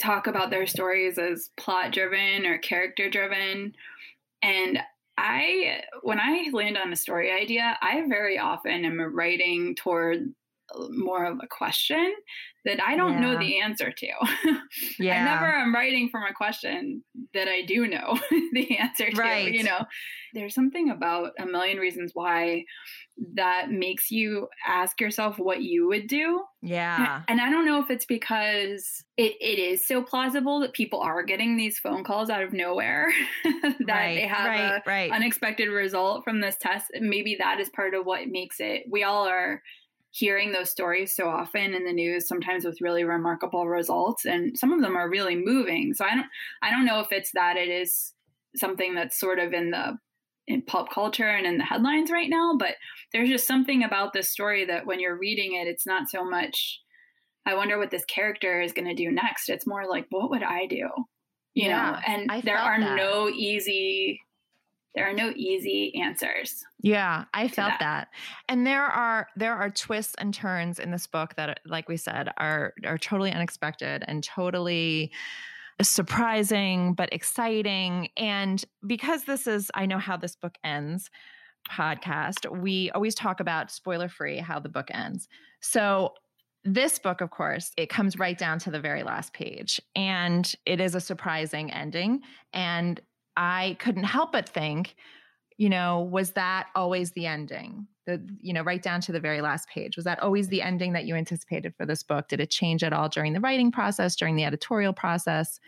talk 0.00 0.26
about 0.26 0.50
their 0.50 0.66
stories 0.66 1.18
as 1.18 1.50
plot 1.56 1.92
driven 1.92 2.44
or 2.44 2.58
character 2.58 3.08
driven. 3.08 3.74
And 4.42 4.78
I, 5.16 5.82
when 6.02 6.18
I 6.18 6.50
land 6.52 6.76
on 6.76 6.92
a 6.92 6.96
story 6.96 7.30
idea, 7.30 7.78
I 7.80 8.04
very 8.08 8.38
often 8.38 8.84
am 8.84 9.00
writing 9.00 9.76
toward 9.76 10.34
more 10.90 11.24
of 11.24 11.38
a 11.42 11.46
question 11.46 12.12
that 12.64 12.80
I 12.80 12.96
don't 12.96 13.14
yeah. 13.14 13.20
know 13.20 13.38
the 13.38 13.60
answer 13.60 13.90
to. 13.90 14.06
yeah. 14.98 15.20
I 15.20 15.24
never 15.24 15.52
am 15.52 15.74
writing 15.74 16.08
from 16.10 16.22
a 16.22 16.32
question 16.32 17.02
that 17.34 17.48
I 17.48 17.62
do 17.62 17.88
know 17.88 18.18
the 18.52 18.78
answer 18.78 19.10
to. 19.10 19.20
Right. 19.20 19.52
You 19.52 19.64
know, 19.64 19.84
there's 20.32 20.54
something 20.54 20.90
about 20.90 21.32
a 21.38 21.46
million 21.46 21.78
reasons 21.78 22.12
why 22.14 22.64
that 23.34 23.70
makes 23.70 24.10
you 24.10 24.48
ask 24.66 25.00
yourself 25.00 25.38
what 25.38 25.62
you 25.62 25.88
would 25.88 26.06
do. 26.06 26.42
Yeah. 26.62 27.22
And 27.28 27.40
I 27.40 27.50
don't 27.50 27.66
know 27.66 27.80
if 27.80 27.90
it's 27.90 28.06
because 28.06 29.04
it, 29.16 29.34
it 29.40 29.58
is 29.58 29.86
so 29.86 30.02
plausible 30.02 30.60
that 30.60 30.72
people 30.72 31.00
are 31.00 31.22
getting 31.22 31.56
these 31.56 31.78
phone 31.78 32.04
calls 32.04 32.30
out 32.30 32.42
of 32.42 32.52
nowhere 32.52 33.12
that 33.44 33.80
right, 33.80 34.14
they 34.14 34.26
have 34.26 34.46
right, 34.46 34.76
a 34.76 34.82
right. 34.86 35.12
unexpected 35.12 35.68
result 35.68 36.24
from 36.24 36.40
this 36.40 36.56
test. 36.60 36.86
Maybe 37.00 37.36
that 37.38 37.60
is 37.60 37.68
part 37.70 37.94
of 37.94 38.06
what 38.06 38.28
makes 38.28 38.60
it. 38.60 38.84
We 38.88 39.02
all 39.02 39.28
are 39.28 39.62
hearing 40.12 40.52
those 40.52 40.70
stories 40.70 41.16
so 41.16 41.28
often 41.28 41.74
in 41.74 41.84
the 41.84 41.92
news 41.92 42.28
sometimes 42.28 42.64
with 42.64 42.80
really 42.80 43.02
remarkable 43.02 43.66
results 43.66 44.26
and 44.26 44.56
some 44.58 44.72
of 44.72 44.82
them 44.82 44.94
are 44.96 45.10
really 45.10 45.36
moving. 45.36 45.94
So 45.94 46.04
i 46.04 46.14
don't 46.14 46.26
i 46.62 46.70
don't 46.70 46.84
know 46.84 47.00
if 47.00 47.08
it's 47.10 47.32
that 47.32 47.56
it 47.56 47.68
is 47.68 48.12
something 48.54 48.94
that's 48.94 49.18
sort 49.18 49.38
of 49.38 49.52
in 49.52 49.70
the 49.70 49.98
in 50.46 50.60
pulp 50.62 50.90
culture 50.90 51.28
and 51.28 51.46
in 51.46 51.56
the 51.56 51.64
headlines 51.64 52.10
right 52.10 52.28
now 52.28 52.54
but 52.58 52.74
there's 53.12 53.28
just 53.28 53.46
something 53.46 53.84
about 53.84 54.12
this 54.12 54.28
story 54.28 54.64
that 54.64 54.84
when 54.86 55.00
you're 55.00 55.16
reading 55.16 55.54
it 55.54 55.68
it's 55.68 55.86
not 55.86 56.10
so 56.10 56.24
much 56.24 56.80
i 57.46 57.54
wonder 57.54 57.78
what 57.78 57.90
this 57.90 58.04
character 58.04 58.60
is 58.60 58.72
going 58.72 58.88
to 58.88 58.94
do 58.94 59.10
next. 59.10 59.48
It's 59.48 59.66
more 59.66 59.86
like 59.88 60.06
what 60.10 60.30
would 60.30 60.42
i 60.42 60.66
do? 60.66 60.88
You 61.54 61.68
yeah, 61.68 61.90
know 61.92 61.98
and 62.06 62.30
I 62.30 62.40
there 62.40 62.58
are 62.58 62.80
that. 62.80 62.96
no 62.96 63.28
easy 63.28 64.20
there 64.94 65.08
are 65.08 65.14
no 65.14 65.32
easy 65.34 65.94
answers. 66.00 66.64
Yeah, 66.80 67.24
I 67.32 67.48
felt 67.48 67.70
that. 67.70 67.80
that. 67.80 68.08
And 68.48 68.66
there 68.66 68.84
are 68.84 69.28
there 69.36 69.54
are 69.54 69.70
twists 69.70 70.14
and 70.18 70.34
turns 70.34 70.78
in 70.78 70.90
this 70.90 71.06
book 71.06 71.34
that 71.36 71.60
like 71.66 71.88
we 71.88 71.96
said 71.96 72.30
are 72.36 72.74
are 72.84 72.98
totally 72.98 73.32
unexpected 73.32 74.04
and 74.06 74.22
totally 74.22 75.12
surprising 75.80 76.92
but 76.94 77.12
exciting 77.12 78.08
and 78.16 78.64
because 78.86 79.24
this 79.24 79.46
is 79.46 79.70
I 79.74 79.86
know 79.86 79.98
how 79.98 80.16
this 80.16 80.36
book 80.36 80.56
ends 80.62 81.10
podcast, 81.70 82.50
we 82.60 82.90
always 82.90 83.14
talk 83.14 83.40
about 83.40 83.70
spoiler 83.70 84.08
free 84.08 84.38
how 84.38 84.58
the 84.58 84.68
book 84.68 84.88
ends. 84.92 85.28
So 85.60 86.14
this 86.64 86.98
book, 86.98 87.20
of 87.20 87.30
course, 87.30 87.72
it 87.76 87.88
comes 87.88 88.18
right 88.18 88.38
down 88.38 88.58
to 88.60 88.70
the 88.70 88.80
very 88.80 89.02
last 89.02 89.32
page, 89.32 89.80
and 89.96 90.52
it 90.64 90.80
is 90.80 90.94
a 90.94 91.00
surprising 91.00 91.72
ending. 91.72 92.20
And 92.52 93.00
I 93.36 93.76
couldn't 93.78 94.04
help 94.04 94.32
but 94.32 94.48
think, 94.48 94.96
you 95.56 95.68
know, 95.68 96.00
was 96.00 96.32
that 96.32 96.68
always 96.74 97.12
the 97.12 97.26
ending? 97.26 97.86
The, 98.06 98.20
you 98.40 98.52
know, 98.52 98.62
right 98.62 98.82
down 98.82 99.00
to 99.02 99.12
the 99.12 99.20
very 99.20 99.40
last 99.40 99.68
page. 99.68 99.96
Was 99.96 100.04
that 100.06 100.20
always 100.20 100.48
the 100.48 100.60
ending 100.60 100.92
that 100.94 101.04
you 101.04 101.14
anticipated 101.14 101.74
for 101.76 101.86
this 101.86 102.02
book? 102.02 102.28
Did 102.28 102.40
it 102.40 102.50
change 102.50 102.82
at 102.82 102.92
all 102.92 103.08
during 103.08 103.32
the 103.32 103.40
writing 103.40 103.70
process, 103.70 104.16
during 104.16 104.34
the 104.34 104.44
editorial 104.44 104.92
process? 104.92 105.60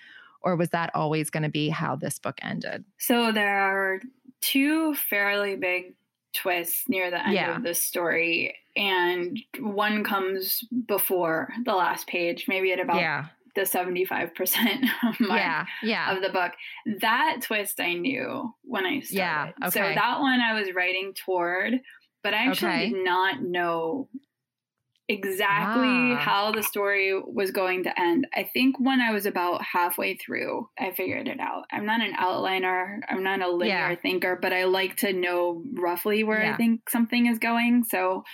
Or 0.42 0.56
was 0.56 0.70
that 0.70 0.90
always 0.94 1.30
going 1.30 1.44
to 1.44 1.48
be 1.48 1.68
how 1.68 1.96
this 1.96 2.18
book 2.18 2.38
ended? 2.42 2.84
So 2.98 3.30
there 3.30 3.58
are 3.60 4.00
two 4.40 4.94
fairly 4.96 5.54
big 5.56 5.94
twists 6.34 6.88
near 6.88 7.10
the 7.10 7.24
end 7.24 7.34
yeah. 7.34 7.56
of 7.56 7.62
the 7.62 7.74
story. 7.74 8.56
And 8.76 9.38
one 9.60 10.02
comes 10.02 10.64
before 10.86 11.50
the 11.64 11.74
last 11.74 12.08
page, 12.08 12.46
maybe 12.48 12.72
at 12.72 12.80
about 12.80 12.96
yeah 12.96 13.26
the 13.54 13.62
75% 13.62 14.32
mark 15.20 15.40
yeah, 15.40 15.66
yeah. 15.82 16.14
of 16.14 16.22
the 16.22 16.30
book. 16.30 16.52
That 17.00 17.38
twist 17.42 17.80
I 17.80 17.94
knew 17.94 18.52
when 18.62 18.84
I 18.84 19.00
started. 19.00 19.16
Yeah, 19.16 19.50
okay. 19.64 19.70
So 19.70 19.80
that 19.80 20.20
one 20.20 20.40
I 20.40 20.58
was 20.58 20.74
writing 20.74 21.14
toward, 21.14 21.74
but 22.22 22.34
I 22.34 22.48
actually 22.48 22.70
okay. 22.70 22.90
did 22.90 23.04
not 23.04 23.42
know 23.42 24.08
exactly 25.08 26.12
ah. 26.12 26.16
how 26.16 26.52
the 26.52 26.62
story 26.62 27.18
was 27.18 27.50
going 27.50 27.84
to 27.84 28.00
end. 28.00 28.26
I 28.34 28.44
think 28.44 28.76
when 28.78 29.00
I 29.00 29.12
was 29.12 29.26
about 29.26 29.62
halfway 29.62 30.16
through, 30.16 30.68
I 30.78 30.92
figured 30.92 31.28
it 31.28 31.40
out. 31.40 31.64
I'm 31.70 31.84
not 31.84 32.00
an 32.00 32.14
outliner, 32.14 33.00
I'm 33.08 33.22
not 33.22 33.42
a 33.42 33.50
linear 33.50 33.90
yeah. 33.90 33.94
thinker, 33.96 34.38
but 34.40 34.52
I 34.52 34.64
like 34.64 34.96
to 34.98 35.12
know 35.12 35.62
roughly 35.74 36.24
where 36.24 36.42
yeah. 36.42 36.54
I 36.54 36.56
think 36.56 36.88
something 36.88 37.26
is 37.26 37.38
going. 37.38 37.84
So 37.84 38.24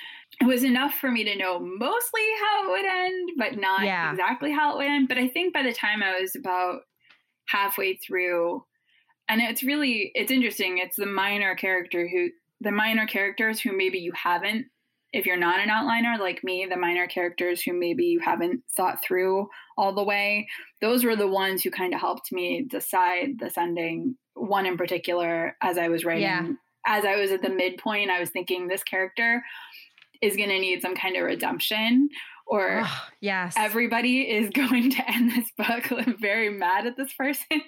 it 0.41 0.47
was 0.47 0.63
enough 0.63 0.95
for 0.95 1.11
me 1.11 1.25
to 1.25 1.37
know 1.37 1.59
mostly 1.59 2.23
how 2.41 2.65
it 2.65 2.71
would 2.71 2.87
end, 2.87 3.31
but 3.37 3.59
not 3.59 3.85
yeah. 3.85 4.11
exactly 4.11 4.53
how 4.53 4.75
it 4.75 4.79
would 4.79 4.87
end. 4.87 5.09
But 5.09 5.19
I 5.19 5.29
think 5.29 5.53
by 5.53 5.63
the 5.63 5.73
time 5.73 6.03
I 6.03 6.21
was 6.21 6.37
about 6.37 6.83
halfway 7.47 7.97
through, 7.97 8.65
and 9.29 9.41
it's 9.41 9.63
really 9.63 10.13
it's 10.15 10.31
interesting. 10.31 10.79
It's 10.79 10.97
the 10.97 11.07
minor 11.07 11.55
character 11.55 12.09
who 12.09 12.29
the 12.61 12.73
minor 12.73 13.07
characters 13.07 13.61
who 13.61 13.77
maybe 13.77 13.99
you 13.99 14.13
haven't 14.13 14.67
if 15.13 15.27
you're 15.27 15.37
not 15.37 15.61
an 15.61 15.69
outliner 15.69 16.19
like 16.19 16.45
me, 16.45 16.67
the 16.69 16.77
minor 16.77 17.07
characters 17.07 17.63
who 17.63 17.73
maybe 17.73 18.05
you 18.05 18.21
haven't 18.21 18.63
thought 18.77 19.03
through 19.03 19.49
all 19.77 19.95
the 19.95 20.05
way, 20.05 20.47
those 20.81 21.05
were 21.05 21.17
the 21.17 21.27
ones 21.27 21.63
who 21.63 21.71
kind 21.71 21.95
of 21.95 22.01
helped 22.01 22.33
me 22.33 22.65
decide 22.69 23.39
this 23.39 23.59
ending. 23.59 24.17
One 24.35 24.67
in 24.67 24.77
particular, 24.77 25.57
as 25.61 25.79
I 25.79 25.89
was 25.89 26.05
writing, 26.05 26.23
yeah. 26.23 26.49
as 26.87 27.05
I 27.05 27.17
was 27.17 27.33
at 27.33 27.43
the 27.43 27.51
midpoint, 27.51 28.11
I 28.11 28.21
was 28.21 28.31
thinking 28.31 28.69
this 28.69 28.85
character 28.85 29.43
is 30.23 30.37
going 30.37 30.51
to 30.51 30.59
need 30.59 30.83
some 30.83 30.95
kind 30.95 31.17
of 31.17 31.25
redemption 31.25 32.09
or 32.51 32.83
oh, 32.85 33.03
yes. 33.21 33.55
everybody 33.57 34.23
is 34.23 34.51
going 34.55 34.91
to 34.91 35.11
end 35.11 35.31
this 35.31 35.51
book. 35.57 36.07
Very 36.21 36.51
mad 36.51 36.87
at 36.87 36.97
this 36.97 37.13
person. 37.15 37.47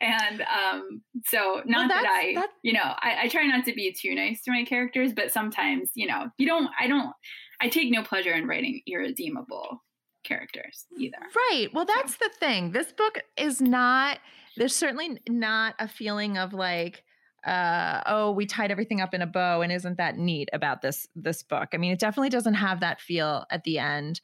And 0.00 0.42
um, 0.42 1.02
so 1.26 1.62
not 1.66 1.88
well, 1.88 1.88
that 1.88 2.06
i 2.06 2.32
that's... 2.34 2.52
you 2.62 2.72
know 2.72 2.80
I, 2.84 3.22
I 3.22 3.28
try 3.28 3.44
not 3.44 3.64
to 3.64 3.74
be 3.74 3.92
too 3.92 4.14
nice 4.14 4.40
to 4.42 4.52
my 4.52 4.62
characters 4.62 5.12
but 5.12 5.32
sometimes 5.32 5.90
you 5.94 6.06
know 6.06 6.26
you 6.38 6.46
don't 6.46 6.70
i 6.78 6.86
don't 6.86 7.12
i 7.60 7.68
take 7.68 7.90
no 7.90 8.04
pleasure 8.04 8.30
in 8.30 8.46
writing 8.46 8.80
irredeemable 8.86 9.82
characters 10.24 10.86
either. 10.96 11.16
Right. 11.34 11.68
Well 11.72 11.86
that's 11.86 12.12
so. 12.12 12.26
the 12.28 12.30
thing. 12.38 12.70
This 12.70 12.92
book 12.92 13.18
is 13.36 13.60
not 13.60 14.18
there's 14.56 14.76
certainly 14.76 15.18
not 15.28 15.74
a 15.80 15.88
feeling 15.88 16.38
of 16.38 16.52
like 16.52 17.02
uh, 17.46 18.02
oh, 18.06 18.32
we 18.32 18.46
tied 18.46 18.70
everything 18.70 19.00
up 19.00 19.14
in 19.14 19.22
a 19.22 19.26
bow, 19.26 19.62
and 19.62 19.72
isn't 19.72 19.98
that 19.98 20.16
neat 20.16 20.48
about 20.52 20.82
this 20.82 21.08
this 21.14 21.42
book? 21.42 21.68
I 21.72 21.76
mean, 21.76 21.92
it 21.92 21.98
definitely 21.98 22.30
doesn't 22.30 22.54
have 22.54 22.80
that 22.80 23.00
feel 23.00 23.46
at 23.50 23.64
the 23.64 23.78
end, 23.78 24.20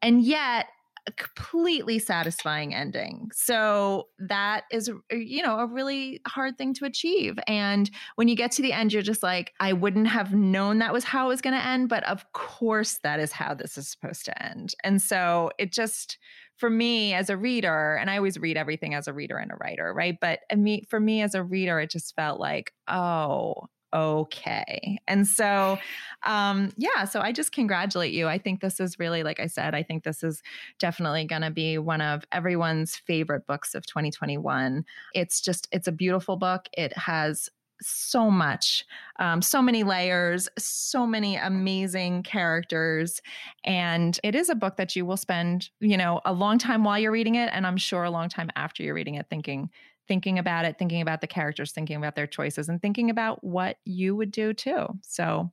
and 0.00 0.22
yet 0.22 0.66
a 1.08 1.12
completely 1.12 1.98
satisfying 1.98 2.72
ending. 2.74 3.28
So 3.34 4.06
that 4.20 4.64
is, 4.70 4.88
uh, 4.88 5.16
you 5.16 5.42
know, 5.42 5.58
a 5.58 5.66
really 5.66 6.20
hard 6.28 6.56
thing 6.56 6.74
to 6.74 6.84
achieve. 6.84 7.38
And 7.48 7.90
when 8.14 8.28
you 8.28 8.36
get 8.36 8.52
to 8.52 8.62
the 8.62 8.72
end, 8.72 8.92
you're 8.92 9.02
just 9.02 9.20
like, 9.20 9.52
I 9.58 9.72
wouldn't 9.72 10.06
have 10.06 10.32
known 10.32 10.78
that 10.78 10.92
was 10.92 11.02
how 11.02 11.24
it 11.24 11.28
was 11.28 11.40
going 11.40 11.58
to 11.58 11.66
end, 11.66 11.88
but 11.88 12.04
of 12.04 12.32
course 12.32 13.00
that 13.02 13.18
is 13.18 13.32
how 13.32 13.52
this 13.52 13.76
is 13.76 13.88
supposed 13.88 14.24
to 14.26 14.42
end. 14.42 14.74
And 14.84 15.02
so 15.02 15.50
it 15.58 15.72
just, 15.72 16.18
for 16.62 16.70
me 16.70 17.12
as 17.12 17.28
a 17.28 17.36
reader, 17.36 17.96
and 17.96 18.08
I 18.08 18.18
always 18.18 18.38
read 18.38 18.56
everything 18.56 18.94
as 18.94 19.08
a 19.08 19.12
reader 19.12 19.36
and 19.36 19.50
a 19.50 19.56
writer, 19.56 19.92
right? 19.92 20.16
But 20.20 20.42
for 20.88 21.00
me 21.00 21.20
as 21.20 21.34
a 21.34 21.42
reader, 21.42 21.80
it 21.80 21.90
just 21.90 22.14
felt 22.14 22.38
like, 22.38 22.72
oh, 22.86 23.66
okay. 23.92 24.96
And 25.08 25.26
so, 25.26 25.76
um, 26.22 26.72
yeah, 26.76 27.04
so 27.04 27.20
I 27.20 27.32
just 27.32 27.50
congratulate 27.50 28.12
you. 28.12 28.28
I 28.28 28.38
think 28.38 28.60
this 28.60 28.78
is 28.78 29.00
really, 29.00 29.24
like 29.24 29.40
I 29.40 29.48
said, 29.48 29.74
I 29.74 29.82
think 29.82 30.04
this 30.04 30.22
is 30.22 30.40
definitely 30.78 31.24
going 31.24 31.42
to 31.42 31.50
be 31.50 31.78
one 31.78 32.00
of 32.00 32.24
everyone's 32.30 32.94
favorite 32.94 33.44
books 33.44 33.74
of 33.74 33.84
2021. 33.84 34.84
It's 35.16 35.40
just, 35.40 35.66
it's 35.72 35.88
a 35.88 35.92
beautiful 35.92 36.36
book. 36.36 36.68
It 36.74 36.96
has 36.96 37.48
so 37.82 38.30
much, 38.30 38.84
um, 39.18 39.42
so 39.42 39.60
many 39.60 39.82
layers, 39.84 40.48
so 40.58 41.06
many 41.06 41.36
amazing 41.36 42.22
characters. 42.22 43.20
And 43.64 44.18
it 44.22 44.34
is 44.34 44.48
a 44.48 44.54
book 44.54 44.76
that 44.76 44.96
you 44.96 45.04
will 45.04 45.16
spend, 45.16 45.70
you 45.80 45.96
know, 45.96 46.20
a 46.24 46.32
long 46.32 46.58
time 46.58 46.84
while 46.84 46.98
you're 46.98 47.12
reading 47.12 47.34
it. 47.34 47.50
And 47.52 47.66
I'm 47.66 47.76
sure 47.76 48.04
a 48.04 48.10
long 48.10 48.28
time 48.28 48.50
after 48.56 48.82
you're 48.82 48.94
reading 48.94 49.16
it, 49.16 49.26
thinking, 49.28 49.70
thinking 50.08 50.38
about 50.38 50.64
it, 50.64 50.78
thinking 50.78 51.00
about 51.00 51.20
the 51.20 51.26
characters, 51.26 51.72
thinking 51.72 51.96
about 51.96 52.14
their 52.14 52.26
choices, 52.26 52.68
and 52.68 52.80
thinking 52.80 53.10
about 53.10 53.42
what 53.44 53.76
you 53.84 54.16
would 54.16 54.30
do 54.30 54.52
too. 54.52 54.86
So 55.02 55.50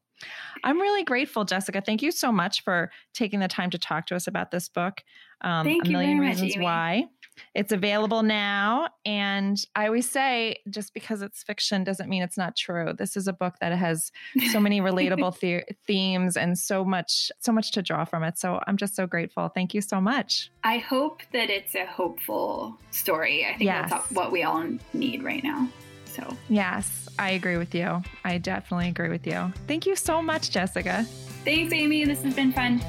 I'm 0.64 0.80
really 0.80 1.04
grateful, 1.04 1.46
Jessica. 1.46 1.82
Thank 1.82 2.02
you 2.02 2.12
so 2.12 2.32
much 2.32 2.64
for 2.64 2.92
taking 3.14 3.40
the 3.40 3.48
time 3.48 3.70
to 3.70 3.78
talk 3.78 4.06
to 4.08 4.16
us 4.16 4.28
about 4.28 4.52
this 4.52 4.68
book. 4.68 5.02
Um, 5.42 5.66
Thank 5.66 5.88
a 5.88 5.92
million 5.92 6.20
reasons 6.20 6.58
much, 6.58 6.64
why. 6.64 7.06
It's 7.56 7.72
available 7.72 8.24
now. 8.24 8.90
And 9.06 9.58
I 9.76 9.88
always 9.88 10.10
say, 10.10 10.58
just 10.70 10.94
because 10.94 11.22
it's 11.22 11.44
fiction 11.44 11.84
doesn't 11.84 12.10
mean 12.10 12.22
it's 12.22 12.38
not 12.38 12.56
true. 12.56 12.94
This 12.98 13.18
is 13.18 13.28
a 13.28 13.34
book 13.34 13.56
that 13.62 13.72
has 13.72 14.12
so 14.52 14.60
many 14.60 14.82
relatable 14.82 15.40
the- 15.40 15.64
themes 15.88 16.38
and 16.38 16.58
so 16.58 16.86
much, 16.86 17.32
so 17.40 17.52
much 17.52 17.72
to 17.72 17.82
draw 17.82 18.06
from 18.06 18.24
it. 18.24 18.38
So 18.38 18.60
I'm 18.68 18.78
just 18.78 18.96
so 18.96 19.08
grateful. 19.08 19.50
Thank 19.50 19.74
you 19.74 19.82
so 19.82 20.00
much. 20.00 20.52
I 20.64 20.78
hope 20.78 21.22
that 21.34 21.50
it's 21.50 21.76
a 21.76 21.86
hopeful 21.86 22.78
story. 22.92 23.46
I 23.46 23.50
think 23.50 23.64
yes. 23.64 23.90
that's 23.90 24.12
what 24.12 24.32
we 24.32 24.44
all 24.44 24.66
need 24.94 25.24
right 25.24 25.44
now. 25.44 25.68
So, 26.06 26.36
yes, 26.50 27.08
I 27.20 27.32
agree 27.32 27.58
with 27.58 27.76
you. 27.76 28.02
I 28.26 28.40
definitely 28.40 28.90
agree 28.90 29.10
with 29.10 29.28
you. 29.28 29.54
Thank 29.68 29.86
you 29.86 29.96
so 29.96 30.22
much, 30.22 30.50
Jessica. 30.52 31.06
Thanks, 31.46 31.72
Amy. 31.72 32.04
This 32.04 32.24
has 32.24 32.34
been 32.34 32.52
fun. 32.52 32.82